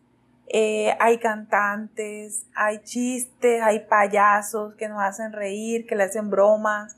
eh, 0.48 0.96
hay 1.00 1.18
cantantes, 1.18 2.46
hay 2.54 2.78
chistes, 2.80 3.62
hay 3.62 3.80
payasos 3.80 4.74
que 4.74 4.88
nos 4.88 5.02
hacen 5.02 5.32
reír, 5.32 5.86
que 5.86 5.96
le 5.96 6.04
hacen 6.04 6.30
bromas, 6.30 6.96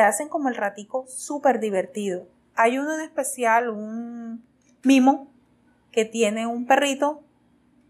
hacen 0.00 0.28
como 0.28 0.48
el 0.48 0.56
ratico 0.56 1.06
súper 1.06 1.60
divertido. 1.60 2.26
Hay 2.54 2.78
uno 2.78 2.94
en 2.94 3.00
especial, 3.00 3.70
un 3.70 4.44
mimo, 4.82 5.28
que 5.92 6.04
tiene 6.04 6.46
un 6.46 6.66
perrito 6.66 7.22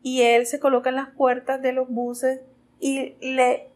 y 0.03 0.23
él 0.23 0.47
se 0.47 0.61
coloca 0.61 0.91
en 0.91 0.97
las 0.97 1.11
puertas 1.11 1.61
de 1.61 1.73
los 1.73 1.89
buses 1.89 2.41
y 2.81 3.17
le 3.21 3.71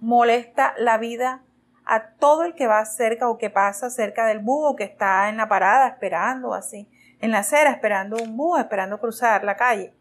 molesta 0.00 0.74
la 0.78 0.98
vida 0.98 1.42
a 1.84 2.10
todo 2.14 2.44
el 2.44 2.54
que 2.54 2.66
va 2.66 2.84
cerca 2.84 3.28
o 3.28 3.38
que 3.38 3.50
pasa 3.50 3.90
cerca 3.90 4.26
del 4.26 4.38
bus 4.38 4.76
que 4.76 4.84
está 4.84 5.28
en 5.28 5.36
la 5.36 5.48
parada 5.48 5.88
esperando 5.88 6.54
así, 6.54 6.88
en 7.20 7.32
la 7.32 7.40
acera 7.40 7.70
esperando 7.70 8.16
un 8.22 8.36
bus, 8.36 8.60
esperando 8.60 8.98
cruzar 8.98 9.44
la 9.44 9.56
calle. 9.56 9.92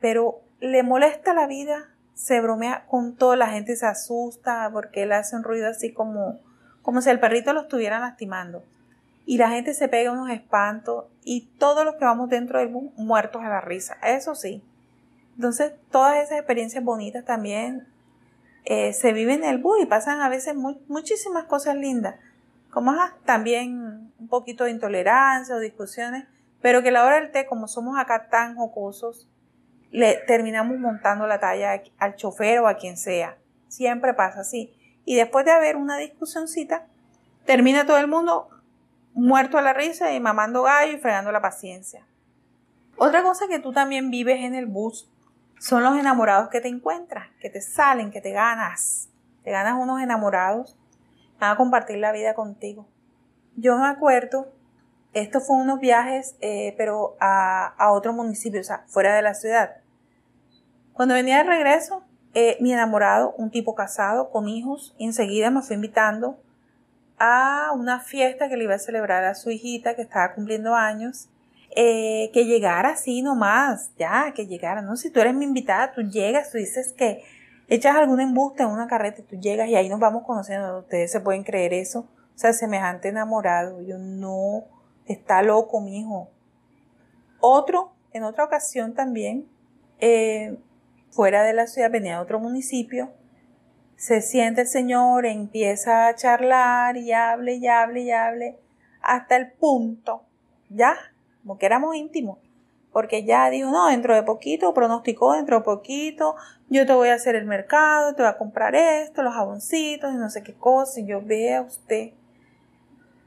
Pero 0.00 0.40
le 0.60 0.82
molesta 0.82 1.32
la 1.32 1.46
vida, 1.46 1.90
se 2.14 2.40
bromea 2.40 2.86
con 2.86 3.16
toda 3.16 3.36
la 3.36 3.48
gente 3.48 3.76
se 3.76 3.86
asusta 3.86 4.68
porque 4.72 5.04
él 5.04 5.12
hace 5.12 5.36
un 5.36 5.44
ruido 5.44 5.68
así 5.68 5.92
como, 5.92 6.40
como 6.82 7.02
si 7.02 7.10
el 7.10 7.20
perrito 7.20 7.52
lo 7.52 7.62
estuviera 7.62 8.00
lastimando 8.00 8.64
y 9.26 9.38
la 9.38 9.50
gente 9.50 9.74
se 9.74 9.88
pega 9.88 10.12
unos 10.12 10.30
espantos 10.30 11.04
y 11.24 11.48
todos 11.58 11.84
los 11.84 11.94
que 11.96 12.04
vamos 12.04 12.28
dentro 12.28 12.58
del 12.58 12.68
bus 12.68 12.92
muertos 12.96 13.42
a 13.42 13.48
la 13.48 13.60
risa. 13.60 13.96
Eso 14.02 14.34
sí. 14.34 14.62
Entonces, 15.36 15.72
todas 15.90 16.16
esas 16.16 16.38
experiencias 16.38 16.82
bonitas 16.82 17.24
también 17.24 17.86
eh, 18.64 18.92
se 18.92 19.12
viven 19.12 19.44
en 19.44 19.50
el 19.50 19.58
bus 19.58 19.80
y 19.80 19.86
pasan 19.86 20.20
a 20.20 20.28
veces 20.28 20.54
muchísimas 20.54 21.44
cosas 21.44 21.76
lindas. 21.76 22.16
Como 22.70 22.94
también 23.24 24.12
un 24.18 24.28
poquito 24.28 24.64
de 24.64 24.70
intolerancia 24.70 25.54
o 25.54 25.58
discusiones, 25.58 26.24
pero 26.60 26.82
que 26.82 26.90
la 26.90 27.04
hora 27.04 27.16
del 27.16 27.30
té, 27.30 27.46
como 27.46 27.68
somos 27.68 27.98
acá 27.98 28.28
tan 28.28 28.56
jocosos, 28.56 29.28
le 29.90 30.16
terminamos 30.26 30.78
montando 30.78 31.26
la 31.26 31.40
talla 31.40 31.82
al 31.98 32.16
chofer 32.16 32.60
o 32.60 32.68
a 32.68 32.74
quien 32.74 32.96
sea. 32.96 33.36
Siempre 33.68 34.14
pasa 34.14 34.40
así. 34.40 34.72
Y 35.04 35.16
después 35.16 35.44
de 35.44 35.52
haber 35.52 35.76
una 35.76 35.96
discusioncita, 35.96 36.86
termina 37.44 37.86
todo 37.86 37.98
el 37.98 38.08
mundo 38.08 38.48
muerto 39.14 39.58
a 39.58 39.62
la 39.62 39.72
risa 39.72 40.12
y 40.12 40.20
mamando 40.20 40.62
gallo 40.62 40.92
y 40.92 40.98
fregando 40.98 41.32
la 41.32 41.42
paciencia. 41.42 42.06
Otra 42.96 43.22
cosa 43.22 43.48
que 43.48 43.58
tú 43.58 43.72
también 43.72 44.10
vives 44.10 44.40
en 44.40 44.54
el 44.54 44.66
bus 44.66 45.10
son 45.58 45.82
los 45.82 45.98
enamorados 45.98 46.48
que 46.48 46.60
te 46.60 46.68
encuentras, 46.68 47.28
que 47.40 47.50
te 47.50 47.60
salen, 47.60 48.10
que 48.10 48.20
te 48.20 48.32
ganas. 48.32 49.08
Te 49.42 49.50
ganas 49.50 49.78
unos 49.78 50.02
enamorados, 50.02 50.76
van 51.38 51.52
a 51.52 51.56
compartir 51.56 51.98
la 51.98 52.12
vida 52.12 52.34
contigo. 52.34 52.86
Yo 53.56 53.76
me 53.78 53.88
acuerdo, 53.88 54.52
esto 55.12 55.40
fue 55.40 55.56
unos 55.56 55.80
viajes, 55.80 56.36
eh, 56.40 56.74
pero 56.76 57.16
a, 57.20 57.90
otro 57.90 58.12
municipio, 58.12 58.60
o 58.60 58.64
sea, 58.64 58.84
fuera 58.86 59.14
de 59.14 59.22
la 59.22 59.34
ciudad. 59.34 59.76
Cuando 60.92 61.14
venía 61.14 61.38
de 61.38 61.44
regreso, 61.44 62.04
eh, 62.34 62.56
mi 62.60 62.72
enamorado, 62.72 63.34
un 63.36 63.50
tipo 63.50 63.74
casado, 63.74 64.30
con 64.30 64.48
hijos, 64.48 64.94
enseguida 64.98 65.50
me 65.50 65.62
fue 65.62 65.76
invitando 65.76 66.38
a 67.18 67.72
una 67.74 68.00
fiesta 68.00 68.48
que 68.48 68.56
le 68.56 68.64
iba 68.64 68.74
a 68.74 68.78
celebrar 68.78 69.24
a 69.24 69.34
su 69.34 69.50
hijita 69.50 69.94
que 69.94 70.02
estaba 70.02 70.34
cumpliendo 70.34 70.74
años. 70.74 71.28
Eh, 71.76 72.30
que 72.32 72.46
llegara 72.46 72.90
así 72.90 73.22
nomás, 73.22 73.92
ya, 73.96 74.32
que 74.34 74.48
llegara, 74.48 74.82
¿no? 74.82 74.96
Si 74.96 75.08
tú 75.08 75.20
eres 75.20 75.34
mi 75.34 75.44
invitada, 75.44 75.92
tú 75.92 76.02
llegas, 76.02 76.50
tú 76.50 76.58
dices 76.58 76.92
que 76.92 77.22
echas 77.68 77.94
algún 77.94 78.20
embuste 78.20 78.64
en 78.64 78.70
una 78.70 78.88
carreta, 78.88 79.22
tú 79.22 79.36
llegas 79.36 79.68
y 79.68 79.76
ahí 79.76 79.88
nos 79.88 80.00
vamos 80.00 80.24
conociendo. 80.24 80.80
Ustedes 80.80 81.12
se 81.12 81.20
pueden 81.20 81.44
creer 81.44 81.72
eso. 81.72 82.00
O 82.00 82.38
sea, 82.40 82.52
semejante 82.52 83.08
enamorado. 83.08 83.80
Yo 83.82 83.98
no, 83.98 84.64
está 85.06 85.42
loco, 85.42 85.80
mi 85.80 86.00
hijo. 86.00 86.28
Otro, 87.38 87.92
en 88.12 88.24
otra 88.24 88.44
ocasión 88.44 88.94
también, 88.94 89.46
eh, 90.00 90.58
fuera 91.10 91.42
de 91.42 91.52
la 91.52 91.66
ciudad, 91.66 91.90
venía 91.90 92.16
a 92.16 92.22
otro 92.22 92.40
municipio, 92.40 93.10
se 93.96 94.22
siente 94.22 94.62
el 94.62 94.66
Señor, 94.66 95.26
empieza 95.26 96.06
a 96.06 96.14
charlar 96.14 96.96
y 96.96 97.12
hable 97.12 97.56
y 97.56 97.66
hable 97.66 98.00
y 98.00 98.10
hable 98.10 98.58
hasta 99.02 99.36
el 99.36 99.52
punto, 99.52 100.22
ya, 100.70 100.96
como 101.42 101.58
que 101.58 101.66
éramos 101.66 101.94
íntimos, 101.94 102.38
porque 102.92 103.24
ya 103.24 103.50
dijo, 103.50 103.70
no, 103.70 103.88
dentro 103.88 104.14
de 104.14 104.22
poquito, 104.22 104.72
pronosticó 104.72 105.34
dentro 105.34 105.58
de 105.58 105.64
poquito, 105.64 106.36
yo 106.68 106.86
te 106.86 106.92
voy 106.92 107.08
a 107.08 107.14
hacer 107.14 107.34
el 107.34 107.44
mercado, 107.44 108.14
te 108.14 108.22
voy 108.22 108.30
a 108.30 108.38
comprar 108.38 108.74
esto, 108.74 109.22
los 109.22 109.34
jaboncitos 109.34 110.12
y 110.12 110.16
no 110.16 110.30
sé 110.30 110.42
qué 110.42 110.54
cosa, 110.54 111.00
y 111.00 111.06
yo 111.06 111.20
vea 111.22 111.58
a 111.58 111.62
usted. 111.62 112.12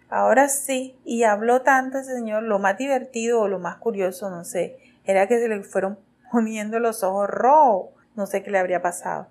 Ahora 0.10 0.48
sí, 0.48 0.96
y 1.06 1.24
habló 1.24 1.62
tanto 1.62 1.98
ese 1.98 2.14
señor, 2.14 2.44
lo 2.44 2.60
más 2.60 2.78
divertido 2.78 3.42
o 3.42 3.48
lo 3.48 3.60
más 3.60 3.78
curioso, 3.78 4.30
no 4.30 4.44
sé, 4.44 4.78
era 5.06 5.28
que 5.28 5.40
se 5.40 5.48
le 5.48 5.64
fueron 5.64 5.98
poniendo 6.34 6.80
los 6.80 7.04
ojos 7.04 7.30
rojos, 7.30 7.92
no 8.16 8.26
sé 8.26 8.42
qué 8.42 8.50
le 8.50 8.58
habría 8.58 8.82
pasado. 8.82 9.28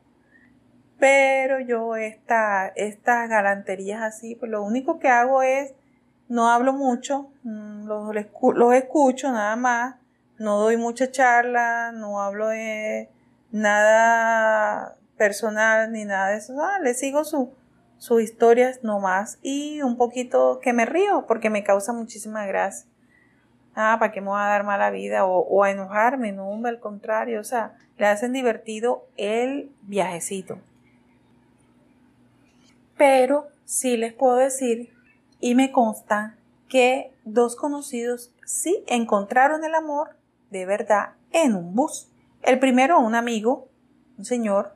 Pero 1.01 1.59
yo 1.59 1.97
esta, 1.97 2.69
estas 2.77 3.29
galanterías 3.29 4.03
así, 4.03 4.37
pues 4.37 4.53
lo 4.53 4.63
único 4.63 5.01
que 5.01 5.09
hago 5.09 5.43
es, 5.43 5.75
no 6.29 6.49
hablo 6.49 6.73
mucho, 6.73 7.33
mm, 7.43 7.87
los, 7.87 8.15
los 8.55 8.75
escucho 8.75 9.33
nada 9.33 9.57
más, 9.57 9.97
no 10.39 10.61
doy 10.61 10.77
mucha 10.77 11.11
charla, 11.11 11.91
no 11.91 12.23
hablo 12.23 12.49
de 12.49 13.11
nada 13.51 14.97
personal 15.17 15.91
ni 15.91 16.05
nada 16.05 16.29
de 16.29 16.37
eso, 16.37 16.55
ah, 16.63 16.79
le 16.81 16.95
sigo 16.95 17.25
su, 17.25 17.53
sus 17.99 18.23
historias 18.23 18.85
nomás 18.85 19.41
y 19.43 19.83
un 19.83 19.97
poquito 19.97 20.61
que 20.63 20.73
me 20.73 20.87
río 20.87 21.27
porque 21.27 21.51
me 21.51 21.65
causa 21.65 21.93
muchísima 21.93 22.47
gracia. 22.47 22.92
Ah, 23.75 23.97
¿para 23.99 24.13
qué 24.13 24.21
me 24.21 24.29
voy 24.29 24.41
a 24.41 24.45
dar 24.45 24.65
mala 24.65 24.91
vida 24.91 25.25
o, 25.25 25.63
a 25.63 25.71
enojarme? 25.71 26.33
No, 26.33 26.61
al 26.65 26.81
contrario, 26.81 27.41
o 27.41 27.45
sea, 27.45 27.75
le 27.97 28.07
hacen 28.07 28.33
divertido 28.33 29.07
el 29.17 29.71
viajecito. 29.83 30.59
Pero 32.97 33.49
sí 33.65 33.97
les 33.97 34.13
puedo 34.13 34.37
decir 34.37 34.93
y 35.41 35.55
me 35.55 35.73
consta 35.73 36.37
que 36.69 37.13
dos 37.25 37.57
conocidos 37.57 38.33
sí 38.45 38.85
encontraron 38.87 39.65
el 39.65 39.75
amor 39.75 40.17
de 40.51 40.67
verdad 40.67 41.15
en 41.31 41.55
un 41.55 41.75
bus. 41.75 42.11
El 42.43 42.59
primero, 42.59 43.01
un 43.01 43.15
amigo, 43.15 43.69
un 44.19 44.25
señor, 44.25 44.75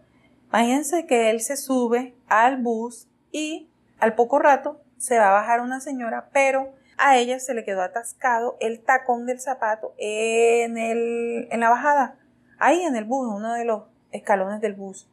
imagínense 0.48 1.06
que 1.06 1.30
él 1.30 1.40
se 1.40 1.56
sube 1.56 2.14
al 2.28 2.56
bus 2.62 3.08
y 3.32 3.68
al 3.98 4.14
poco 4.14 4.38
rato 4.38 4.80
se 4.96 5.18
va 5.18 5.28
a 5.28 5.40
bajar 5.40 5.60
una 5.60 5.80
señora, 5.80 6.30
pero 6.32 6.72
a 6.98 7.18
ella 7.18 7.38
se 7.40 7.54
le 7.54 7.64
quedó 7.64 7.82
atascado 7.82 8.56
el 8.60 8.82
tacón 8.82 9.26
del 9.26 9.40
zapato 9.40 9.94
en, 9.98 10.78
el, 10.78 11.48
en 11.50 11.60
la 11.60 11.70
bajada, 11.70 12.16
ahí 12.58 12.82
en 12.82 12.96
el 12.96 13.04
bus, 13.04 13.28
uno 13.32 13.54
de 13.54 13.64
los 13.64 13.84
escalones 14.12 14.60
del 14.60 14.74
bus. 14.74 15.08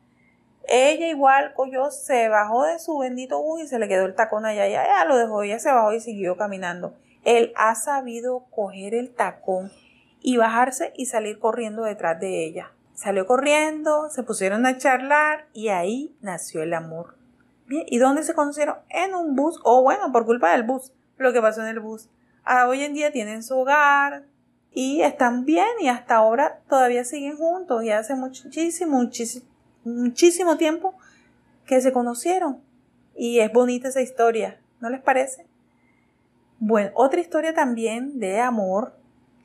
Ella 0.65 1.07
igual 1.07 1.53
cogió, 1.55 1.91
se 1.91 2.29
bajó 2.29 2.63
de 2.63 2.79
su 2.79 2.97
bendito 2.97 3.41
bus 3.41 3.63
y 3.63 3.67
se 3.67 3.79
le 3.79 3.87
quedó 3.87 4.05
el 4.05 4.15
tacón 4.15 4.45
allá, 4.45 4.67
ya, 4.67 4.85
ya 4.85 5.05
lo 5.05 5.17
dejó, 5.17 5.43
ella 5.43 5.59
se 5.59 5.71
bajó 5.71 5.93
y 5.93 5.99
siguió 5.99 6.37
caminando. 6.37 6.95
Él 7.23 7.53
ha 7.55 7.75
sabido 7.75 8.45
coger 8.49 8.95
el 8.95 9.13
tacón 9.13 9.71
y 10.21 10.37
bajarse 10.37 10.93
y 10.95 11.05
salir 11.07 11.39
corriendo 11.39 11.83
detrás 11.83 12.19
de 12.19 12.45
ella. 12.45 12.71
Salió 12.93 13.25
corriendo, 13.25 14.09
se 14.09 14.23
pusieron 14.23 14.65
a 14.65 14.77
charlar 14.77 15.47
y 15.51 15.69
ahí 15.69 16.15
nació 16.21 16.63
el 16.63 16.73
amor. 16.73 17.17
Bien, 17.65 17.85
¿y 17.87 17.97
dónde 17.97 18.23
se 18.23 18.33
conocieron? 18.33 18.77
En 18.89 19.15
un 19.15 19.35
bus, 19.35 19.59
o 19.63 19.81
bueno, 19.81 20.11
por 20.11 20.25
culpa 20.25 20.51
del 20.51 20.63
bus, 20.63 20.93
lo 21.17 21.33
que 21.33 21.41
pasó 21.41 21.61
en 21.61 21.67
el 21.67 21.79
bus. 21.79 22.09
Ah, 22.43 22.67
hoy 22.67 22.83
en 22.83 22.93
día 22.93 23.11
tienen 23.11 23.43
su 23.43 23.57
hogar 23.57 24.25
y 24.71 25.01
están 25.01 25.45
bien 25.45 25.69
y 25.79 25.87
hasta 25.87 26.15
ahora 26.15 26.59
todavía 26.69 27.05
siguen 27.05 27.37
juntos 27.37 27.83
y 27.83 27.91
hace 27.91 28.15
muchísimo, 28.15 28.97
muchísimo 28.97 29.53
muchísimo 29.83 30.57
tiempo 30.57 30.95
que 31.65 31.81
se 31.81 31.91
conocieron. 31.91 32.61
Y 33.15 33.39
es 33.39 33.51
bonita 33.51 33.89
esa 33.89 34.01
historia, 34.01 34.59
¿no 34.79 34.89
les 34.89 35.01
parece? 35.01 35.45
Bueno, 36.59 36.91
otra 36.95 37.21
historia 37.21 37.53
también 37.53 38.19
de 38.19 38.39
amor 38.39 38.95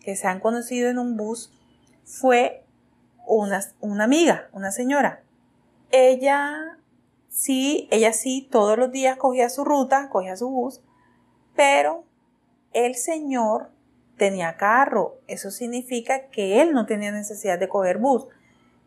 que 0.01 0.17
se 0.17 0.27
han 0.27 0.41
conocido 0.41 0.89
en 0.89 0.99
un 0.99 1.17
bus 1.17 1.53
fue 2.05 2.65
una, 3.27 3.61
una 3.81 4.05
amiga, 4.05 4.49
una 4.53 4.71
señora. 4.71 5.23
Ella 5.91 6.79
sí, 7.29 7.89
ella 7.91 8.13
sí, 8.13 8.49
todos 8.51 8.79
los 8.79 8.91
días 8.91 9.19
cogía 9.19 9.51
su 9.51 9.65
ruta, 9.65 10.09
cogía 10.09 10.37
su 10.37 10.49
bus, 10.49 10.81
pero 11.59 12.05
el 12.73 12.95
señor 12.95 13.73
tenía 14.17 14.57
carro. 14.57 15.19
Eso 15.27 15.51
significa 15.51 16.29
que 16.29 16.63
él 16.63 16.73
no 16.73 16.87
tenía 16.87 17.11
necesidad 17.11 17.59
de 17.59 17.69
coger 17.69 17.99
bus. 17.99 18.29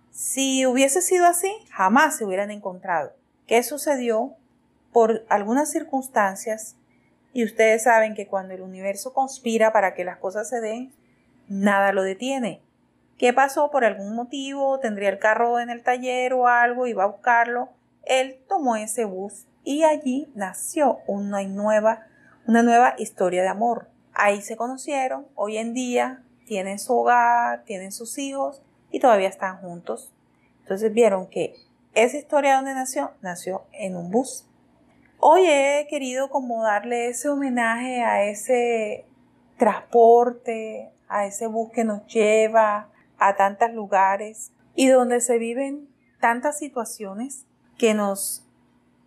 Si 0.10 0.66
hubiese 0.66 1.02
sido 1.02 1.26
así, 1.26 1.54
jamás 1.70 2.16
se 2.16 2.24
hubieran 2.24 2.50
encontrado. 2.50 3.12
¿Qué 3.46 3.62
sucedió? 3.64 4.36
Por 4.94 5.26
algunas 5.28 5.70
circunstancias, 5.70 6.78
y 7.34 7.44
ustedes 7.44 7.84
saben 7.84 8.14
que 8.16 8.28
cuando 8.28 8.54
el 8.54 8.62
universo 8.62 9.12
conspira 9.12 9.74
para 9.74 9.94
que 9.94 10.06
las 10.06 10.18
cosas 10.18 10.48
se 10.48 10.62
den, 10.62 10.94
nada 11.50 11.92
lo 11.92 12.04
detiene. 12.04 12.62
¿Qué 13.18 13.34
pasó? 13.34 13.70
Por 13.70 13.84
algún 13.84 14.16
motivo, 14.16 14.80
tendría 14.80 15.10
el 15.10 15.20
carro 15.20 15.60
en 15.60 15.72
el 15.72 15.84
taller 15.84 16.34
o 16.34 16.48
algo, 16.48 16.88
iba 16.88 17.04
a 17.04 17.08
buscarlo. 17.08 17.68
Él 18.04 18.40
tomó 18.48 18.78
ese 18.78 19.04
bus 19.04 19.46
y 19.66 19.84
allí 19.84 20.32
nació 20.36 21.00
una 21.06 21.44
nueva, 21.44 22.08
una 22.52 22.64
nueva 22.64 22.96
historia 22.98 23.44
de 23.44 23.48
amor. 23.48 23.88
Ahí 24.14 24.42
se 24.42 24.58
conocieron, 24.58 25.26
hoy 25.36 25.56
en 25.56 25.74
día 25.74 26.22
tienen 26.46 26.80
su 26.80 26.94
hogar, 26.94 27.64
tienen 27.64 27.94
sus 27.94 28.18
hijos 28.18 28.62
y 28.92 29.00
todavía 29.00 29.30
están 29.30 29.60
juntos. 29.60 30.12
Entonces 30.60 30.92
vieron 30.92 31.28
que 31.28 31.56
esa 31.94 32.18
historia 32.18 32.58
donde 32.58 32.74
nació, 32.74 33.12
nació 33.22 33.64
en 33.72 33.96
un 33.96 34.12
bus. 34.12 34.46
Hoy 35.18 35.46
he 35.48 35.88
querido 35.90 36.30
como 36.30 36.62
darle 36.62 37.08
ese 37.08 37.30
homenaje 37.30 38.04
a 38.04 38.26
ese 38.26 39.06
transporte, 39.56 40.92
a 41.08 41.26
ese 41.28 41.48
bus 41.48 41.72
que 41.72 41.86
nos 41.86 42.06
lleva 42.08 42.90
a 43.18 43.38
tantos 43.38 43.72
lugares 43.72 44.52
y 44.76 44.88
donde 44.88 45.22
se 45.22 45.38
viven 45.38 45.88
tantas 46.20 46.60
situaciones 46.60 47.46
que 47.78 47.94
nos 47.94 48.46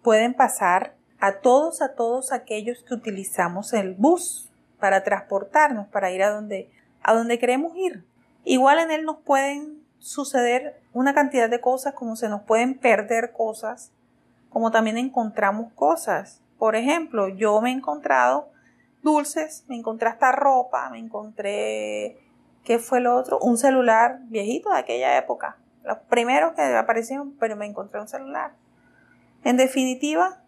pueden 0.02 0.32
pasar 0.32 0.94
a 1.26 1.40
todos, 1.40 1.80
a 1.80 1.94
todos 1.94 2.32
aquellos 2.32 2.82
que 2.82 2.92
utilizamos 2.92 3.72
el 3.72 3.94
bus 3.94 4.50
para 4.78 5.04
transportarnos, 5.04 5.88
para 5.88 6.10
ir 6.10 6.22
a 6.22 6.28
donde, 6.28 6.70
a 7.02 7.14
donde 7.14 7.38
queremos 7.38 7.74
ir. 7.76 8.04
Igual 8.44 8.78
en 8.78 8.90
él 8.90 9.06
nos 9.06 9.16
pueden 9.20 9.82
suceder 9.98 10.82
una 10.92 11.14
cantidad 11.14 11.48
de 11.48 11.62
cosas, 11.62 11.94
como 11.94 12.16
se 12.16 12.28
nos 12.28 12.42
pueden 12.42 12.78
perder 12.78 13.32
cosas, 13.32 13.90
como 14.50 14.70
también 14.70 14.98
encontramos 14.98 15.72
cosas. 15.72 16.42
Por 16.58 16.76
ejemplo, 16.76 17.28
yo 17.28 17.58
me 17.62 17.70
he 17.70 17.72
encontrado 17.72 18.50
dulces, 19.02 19.64
me 19.66 19.76
encontré 19.76 20.10
hasta 20.10 20.30
ropa, 20.30 20.90
me 20.90 20.98
encontré, 20.98 22.18
¿qué 22.64 22.78
fue 22.78 23.00
lo 23.00 23.16
otro? 23.16 23.38
Un 23.38 23.56
celular 23.56 24.18
viejito 24.24 24.68
de 24.68 24.78
aquella 24.78 25.16
época. 25.16 25.56
Los 25.84 25.96
primeros 26.00 26.52
que 26.52 26.60
aparecieron, 26.62 27.34
pero 27.40 27.56
me 27.56 27.64
encontré 27.64 27.98
un 27.98 28.08
celular. 28.08 28.52
En 29.42 29.56
definitiva, 29.56 30.43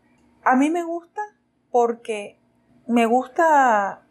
a 0.46 0.54
mí 0.54 0.70
me 0.70 0.84
gusta 0.84 1.20
porque 1.72 2.38
me 2.86 3.04
gusta 3.04 4.02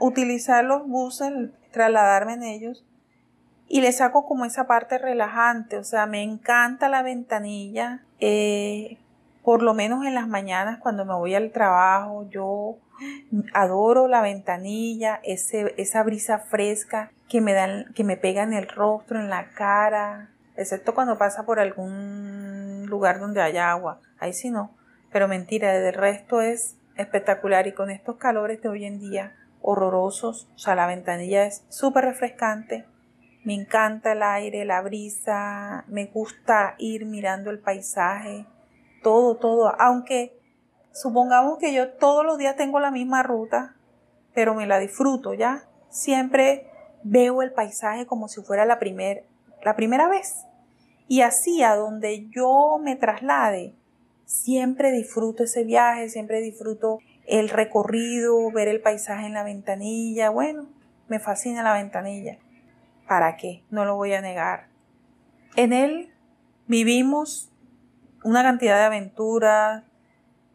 utilizar 0.00 0.64
los 0.64 0.88
buses, 0.88 1.50
trasladarme 1.70 2.32
en 2.32 2.42
ellos 2.44 2.84
y 3.68 3.82
le 3.82 3.92
saco 3.92 4.24
como 4.26 4.46
esa 4.46 4.66
parte 4.66 4.96
relajante, 4.96 5.76
o 5.76 5.84
sea, 5.84 6.06
me 6.06 6.22
encanta 6.22 6.88
la 6.88 7.02
ventanilla, 7.02 8.02
eh, 8.20 8.96
por 9.44 9.62
lo 9.62 9.74
menos 9.74 10.06
en 10.06 10.14
las 10.14 10.28
mañanas 10.28 10.78
cuando 10.78 11.04
me 11.04 11.14
voy 11.14 11.34
al 11.34 11.52
trabajo, 11.52 12.26
yo 12.30 12.78
adoro 13.52 14.08
la 14.08 14.22
ventanilla, 14.22 15.20
ese, 15.24 15.74
esa 15.76 16.02
brisa 16.02 16.38
fresca 16.38 17.12
que 17.28 17.42
me 17.42 17.52
dan, 17.52 17.92
que 17.94 18.02
me 18.02 18.16
pega 18.16 18.42
en 18.42 18.54
el 18.54 18.66
rostro, 18.66 19.20
en 19.20 19.28
la 19.28 19.50
cara, 19.50 20.30
excepto 20.56 20.94
cuando 20.94 21.18
pasa 21.18 21.44
por 21.44 21.60
algún 21.60 22.86
lugar 22.86 23.20
donde 23.20 23.42
haya 23.42 23.70
agua, 23.70 24.00
ahí 24.18 24.32
sí 24.32 24.50
no, 24.50 24.70
pero 25.12 25.28
mentira, 25.28 25.76
el 25.76 25.94
resto 25.94 26.40
es 26.40 26.76
espectacular 26.96 27.66
y 27.66 27.72
con 27.72 27.90
estos 27.90 28.16
calores 28.16 28.62
de 28.62 28.68
hoy 28.68 28.84
en 28.84 28.98
día 28.98 29.36
horrorosos, 29.60 30.48
o 30.54 30.58
sea, 30.58 30.74
la 30.74 30.86
ventanilla 30.86 31.44
es 31.44 31.64
súper 31.68 32.04
refrescante, 32.04 32.84
me 33.44 33.54
encanta 33.54 34.12
el 34.12 34.22
aire, 34.22 34.64
la 34.64 34.80
brisa, 34.82 35.84
me 35.88 36.06
gusta 36.06 36.74
ir 36.78 37.06
mirando 37.06 37.50
el 37.50 37.60
paisaje, 37.60 38.46
todo, 39.02 39.36
todo, 39.36 39.74
aunque 39.80 40.38
supongamos 40.92 41.58
que 41.58 41.72
yo 41.72 41.92
todos 41.92 42.24
los 42.24 42.38
días 42.38 42.56
tengo 42.56 42.80
la 42.80 42.90
misma 42.90 43.22
ruta, 43.22 43.76
pero 44.34 44.54
me 44.54 44.66
la 44.66 44.78
disfruto, 44.78 45.34
¿ya? 45.34 45.64
Siempre 45.88 46.70
veo 47.02 47.42
el 47.42 47.52
paisaje 47.52 48.06
como 48.06 48.28
si 48.28 48.42
fuera 48.42 48.64
la, 48.64 48.78
primer, 48.78 49.26
la 49.62 49.76
primera 49.76 50.08
vez. 50.08 50.46
Y 51.08 51.20
así 51.22 51.62
a 51.62 51.74
donde 51.76 52.28
yo 52.30 52.78
me 52.80 52.96
traslade, 52.96 53.74
siempre 54.32 54.90
disfruto 54.92 55.44
ese 55.44 55.62
viaje, 55.62 56.08
siempre 56.08 56.40
disfruto 56.40 56.98
el 57.26 57.50
recorrido, 57.50 58.50
ver 58.50 58.66
el 58.68 58.80
paisaje 58.80 59.26
en 59.26 59.34
la 59.34 59.44
ventanilla. 59.44 60.30
Bueno, 60.30 60.68
me 61.08 61.18
fascina 61.18 61.62
la 61.62 61.74
ventanilla. 61.74 62.38
¿Para 63.06 63.36
qué? 63.36 63.62
No 63.70 63.84
lo 63.84 63.94
voy 63.94 64.14
a 64.14 64.22
negar. 64.22 64.68
En 65.54 65.72
él 65.72 66.12
vivimos 66.66 67.52
una 68.24 68.42
cantidad 68.42 68.78
de 68.78 68.84
aventuras, 68.84 69.84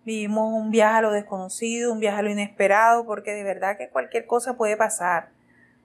vivimos 0.05 0.53
un 0.53 0.71
viaje 0.71 0.97
a 0.97 1.01
lo 1.01 1.11
desconocido, 1.11 1.93
un 1.93 1.99
viaje 1.99 2.19
a 2.19 2.23
lo 2.23 2.31
inesperado, 2.31 3.05
porque 3.05 3.33
de 3.33 3.43
verdad 3.43 3.77
que 3.77 3.89
cualquier 3.89 4.25
cosa 4.25 4.57
puede 4.57 4.75
pasar. 4.75 5.29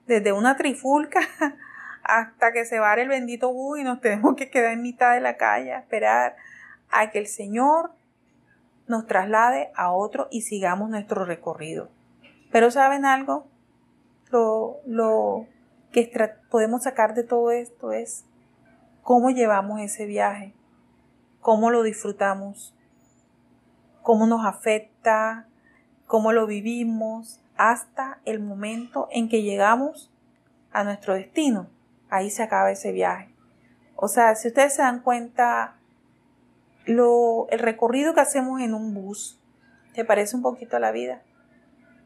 Desde 0.07 0.33
una 0.33 0.57
trifulca 0.57 1.19
hasta 2.03 2.51
que 2.51 2.65
se 2.65 2.79
va 2.79 2.95
el 2.95 3.07
bendito 3.07 3.53
bus 3.53 3.79
y 3.79 3.83
nos 3.83 4.01
tenemos 4.01 4.35
que 4.35 4.49
quedar 4.49 4.73
en 4.73 4.81
mitad 4.81 5.13
de 5.13 5.21
la 5.21 5.37
calle 5.37 5.73
a 5.73 5.79
esperar 5.79 6.35
a 6.93 7.09
que 7.11 7.19
el 7.19 7.27
Señor 7.27 7.91
nos 8.87 9.05
traslade 9.07 9.71
a 9.75 9.91
otro 9.91 10.27
y 10.31 10.41
sigamos 10.41 10.89
nuestro 10.89 11.25
recorrido. 11.25 11.89
Pero 12.51 12.71
¿saben 12.71 13.05
algo? 13.05 13.47
Lo, 14.31 14.77
lo 14.85 15.47
que 15.91 16.11
podemos 16.49 16.83
sacar 16.83 17.13
de 17.13 17.23
todo 17.23 17.51
esto 17.51 17.91
es 17.91 18.25
cómo 19.01 19.29
llevamos 19.29 19.79
ese 19.81 20.05
viaje, 20.05 20.53
cómo 21.39 21.69
lo 21.69 21.83
disfrutamos, 21.83 22.75
cómo 24.01 24.27
nos 24.27 24.45
afecta, 24.45 25.47
cómo 26.07 26.31
lo 26.31 26.47
vivimos, 26.47 27.39
hasta 27.57 28.19
el 28.25 28.39
momento 28.39 29.07
en 29.11 29.29
que 29.29 29.43
llegamos 29.43 30.11
a 30.71 30.83
nuestro 30.83 31.13
destino. 31.13 31.67
Ahí 32.09 32.29
se 32.29 32.43
acaba 32.43 32.71
ese 32.71 32.91
viaje. 32.91 33.33
O 33.95 34.07
sea, 34.07 34.35
si 34.35 34.47
ustedes 34.49 34.75
se 34.75 34.81
dan 34.81 35.01
cuenta, 35.01 35.75
lo, 36.85 37.47
el 37.49 37.59
recorrido 37.59 38.13
que 38.13 38.21
hacemos 38.21 38.61
en 38.61 38.73
un 38.73 38.93
bus, 38.93 39.39
¿te 39.93 40.05
parece 40.05 40.35
un 40.35 40.41
poquito 40.41 40.77
a 40.77 40.79
la 40.79 40.91
vida? 40.91 41.21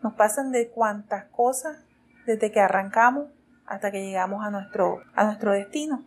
Nos 0.04 0.13
pasan 0.13 0.52
de 0.52 0.70
cuántas 0.70 1.26
cosas 1.26 1.78
desde 2.26 2.52
que 2.52 2.60
arrancamos 2.60 3.28
hasta 3.66 3.92
que 3.92 4.06
llegamos 4.06 4.46
a 4.46 4.52
nuestro, 4.52 5.02
a 5.16 5.26
nuestro 5.26 5.52
destino. 5.52 6.06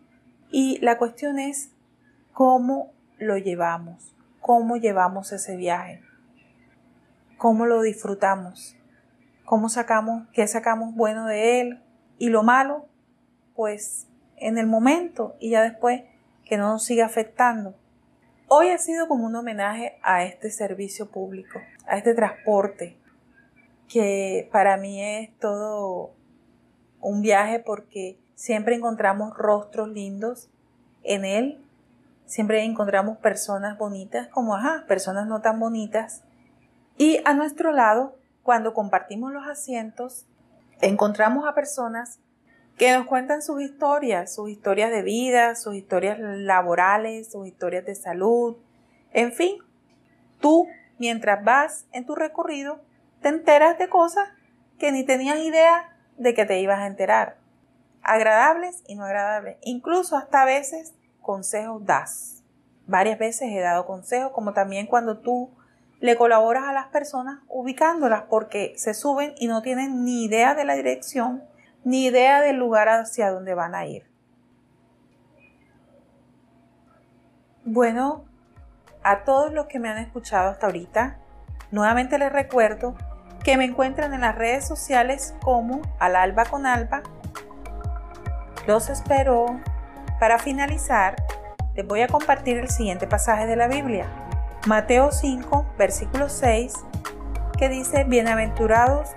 Y 0.49 0.79
la 0.79 0.97
cuestión 0.97 1.39
es 1.39 1.71
cómo 2.33 2.91
lo 3.17 3.37
llevamos, 3.37 4.15
cómo 4.39 4.77
llevamos 4.77 5.31
ese 5.31 5.55
viaje, 5.55 6.01
cómo 7.37 7.65
lo 7.65 7.81
disfrutamos, 7.81 8.75
cómo 9.45 9.69
sacamos, 9.69 10.27
qué 10.33 10.47
sacamos 10.47 10.95
bueno 10.95 11.25
de 11.25 11.61
él 11.61 11.83
y 12.17 12.29
lo 12.29 12.43
malo, 12.43 12.87
pues 13.55 14.07
en 14.37 14.57
el 14.57 14.67
momento 14.67 15.35
y 15.39 15.51
ya 15.51 15.61
después 15.61 16.03
que 16.45 16.57
no 16.57 16.69
nos 16.69 16.83
siga 16.83 17.05
afectando. 17.05 17.75
Hoy 18.53 18.67
ha 18.71 18.77
sido 18.77 19.07
como 19.07 19.27
un 19.27 19.35
homenaje 19.37 19.97
a 20.03 20.25
este 20.25 20.51
servicio 20.51 21.09
público, 21.09 21.61
a 21.87 21.95
este 21.95 22.13
transporte, 22.13 22.97
que 23.87 24.49
para 24.51 24.75
mí 24.75 25.01
es 25.01 25.33
todo 25.39 26.11
un 26.99 27.21
viaje 27.21 27.59
porque 27.61 28.19
siempre 28.35 28.75
encontramos 28.75 29.37
rostros 29.37 29.87
lindos 29.87 30.49
en 31.03 31.23
él, 31.23 31.65
siempre 32.25 32.61
encontramos 32.65 33.19
personas 33.19 33.77
bonitas 33.77 34.27
como, 34.27 34.53
ajá, 34.53 34.83
personas 34.85 35.27
no 35.27 35.39
tan 35.39 35.57
bonitas. 35.57 36.23
Y 36.97 37.21
a 37.23 37.33
nuestro 37.33 37.71
lado, 37.71 38.17
cuando 38.43 38.73
compartimos 38.73 39.31
los 39.31 39.47
asientos, 39.47 40.25
encontramos 40.81 41.47
a 41.47 41.55
personas 41.55 42.19
que 42.81 42.91
nos 42.97 43.05
cuentan 43.05 43.43
sus 43.43 43.61
historias, 43.61 44.33
sus 44.33 44.49
historias 44.49 44.89
de 44.89 45.03
vida, 45.03 45.53
sus 45.53 45.75
historias 45.75 46.17
laborales, 46.19 47.31
sus 47.31 47.45
historias 47.45 47.85
de 47.85 47.93
salud, 47.93 48.57
en 49.13 49.31
fin, 49.33 49.57
tú 50.39 50.67
mientras 50.97 51.43
vas 51.43 51.85
en 51.91 52.07
tu 52.07 52.15
recorrido 52.15 52.81
te 53.21 53.29
enteras 53.29 53.77
de 53.77 53.87
cosas 53.87 54.29
que 54.79 54.91
ni 54.91 55.03
tenías 55.03 55.37
idea 55.37 55.95
de 56.17 56.33
que 56.33 56.43
te 56.43 56.59
ibas 56.59 56.79
a 56.79 56.87
enterar, 56.87 57.37
agradables 58.01 58.81
y 58.87 58.95
no 58.95 59.05
agradables, 59.05 59.57
incluso 59.61 60.17
hasta 60.17 60.41
a 60.41 60.45
veces 60.45 60.95
consejos 61.21 61.85
das. 61.85 62.41
Varias 62.87 63.19
veces 63.19 63.49
he 63.51 63.59
dado 63.59 63.85
consejos, 63.85 64.31
como 64.31 64.53
también 64.53 64.87
cuando 64.87 65.19
tú 65.19 65.51
le 65.99 66.17
colaboras 66.17 66.63
a 66.63 66.73
las 66.73 66.87
personas 66.87 67.41
ubicándolas 67.47 68.23
porque 68.23 68.73
se 68.75 68.95
suben 68.95 69.35
y 69.37 69.45
no 69.45 69.61
tienen 69.61 70.03
ni 70.03 70.25
idea 70.25 70.55
de 70.55 70.65
la 70.65 70.73
dirección 70.73 71.43
ni 71.83 72.05
idea 72.05 72.41
del 72.41 72.57
lugar 72.57 72.89
hacia 72.89 73.31
donde 73.31 73.53
van 73.53 73.75
a 73.75 73.85
ir. 73.85 74.09
Bueno, 77.63 78.25
a 79.03 79.23
todos 79.23 79.53
los 79.53 79.67
que 79.67 79.79
me 79.79 79.89
han 79.89 79.97
escuchado 79.97 80.49
hasta 80.49 80.65
ahorita, 80.67 81.17
nuevamente 81.71 82.17
les 82.17 82.31
recuerdo 82.31 82.95
que 83.43 83.57
me 83.57 83.65
encuentran 83.65 84.13
en 84.13 84.21
las 84.21 84.35
redes 84.35 84.67
sociales 84.67 85.35
como 85.43 85.81
Al 85.99 86.15
Alba 86.15 86.45
con 86.45 86.65
Alba. 86.65 87.01
Los 88.67 88.89
espero. 88.89 89.59
Para 90.19 90.37
finalizar, 90.37 91.15
les 91.73 91.87
voy 91.87 92.01
a 92.01 92.07
compartir 92.07 92.57
el 92.57 92.69
siguiente 92.69 93.07
pasaje 93.07 93.47
de 93.47 93.55
la 93.55 93.67
Biblia. 93.67 94.05
Mateo 94.67 95.11
5, 95.11 95.73
versículo 95.79 96.29
6, 96.29 96.73
que 97.57 97.69
dice, 97.69 98.03
Bienaventurados 98.03 99.09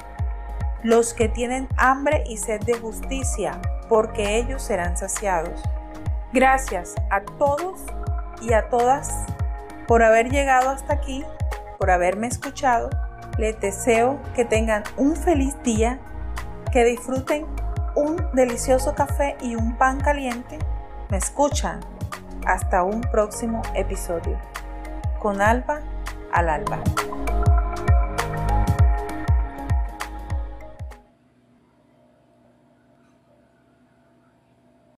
los 0.85 1.14
que 1.14 1.29
tienen 1.29 1.66
hambre 1.77 2.23
y 2.29 2.37
sed 2.37 2.61
de 2.61 2.75
justicia, 2.75 3.61
porque 3.88 4.37
ellos 4.37 4.62
serán 4.62 4.97
saciados. 4.97 5.61
Gracias 6.33 6.94
a 7.11 7.23
todos 7.23 7.81
y 8.40 8.53
a 8.53 8.68
todas 8.68 9.12
por 9.88 10.05
haber 10.05 10.31
llegado 10.31 10.70
hasta 10.70 10.94
aquí, 10.94 11.25
por 11.79 11.90
haberme 11.90 12.29
escuchado 12.29 12.90
les 13.38 13.61
deseo 13.61 14.20
que 14.35 14.44
tengan 14.44 14.85
un 14.97 15.16
feliz 15.16 15.57
día, 15.62 15.99
que 16.73 16.85
disfruten 16.85 17.47
un 17.97 18.16
delicioso 18.33 18.94
café 18.94 19.37
y 19.40 19.57
un 19.57 19.77
pan 19.77 20.01
caliente. 20.01 20.59
Me 21.11 21.18
escuchan. 21.18 21.81
Hasta 22.47 22.83
un 22.83 23.01
próximo 23.01 23.62
episodio. 23.75 24.38
Con 25.18 25.40
Alba 25.40 25.81
al 26.31 26.51
Alba. 26.51 26.83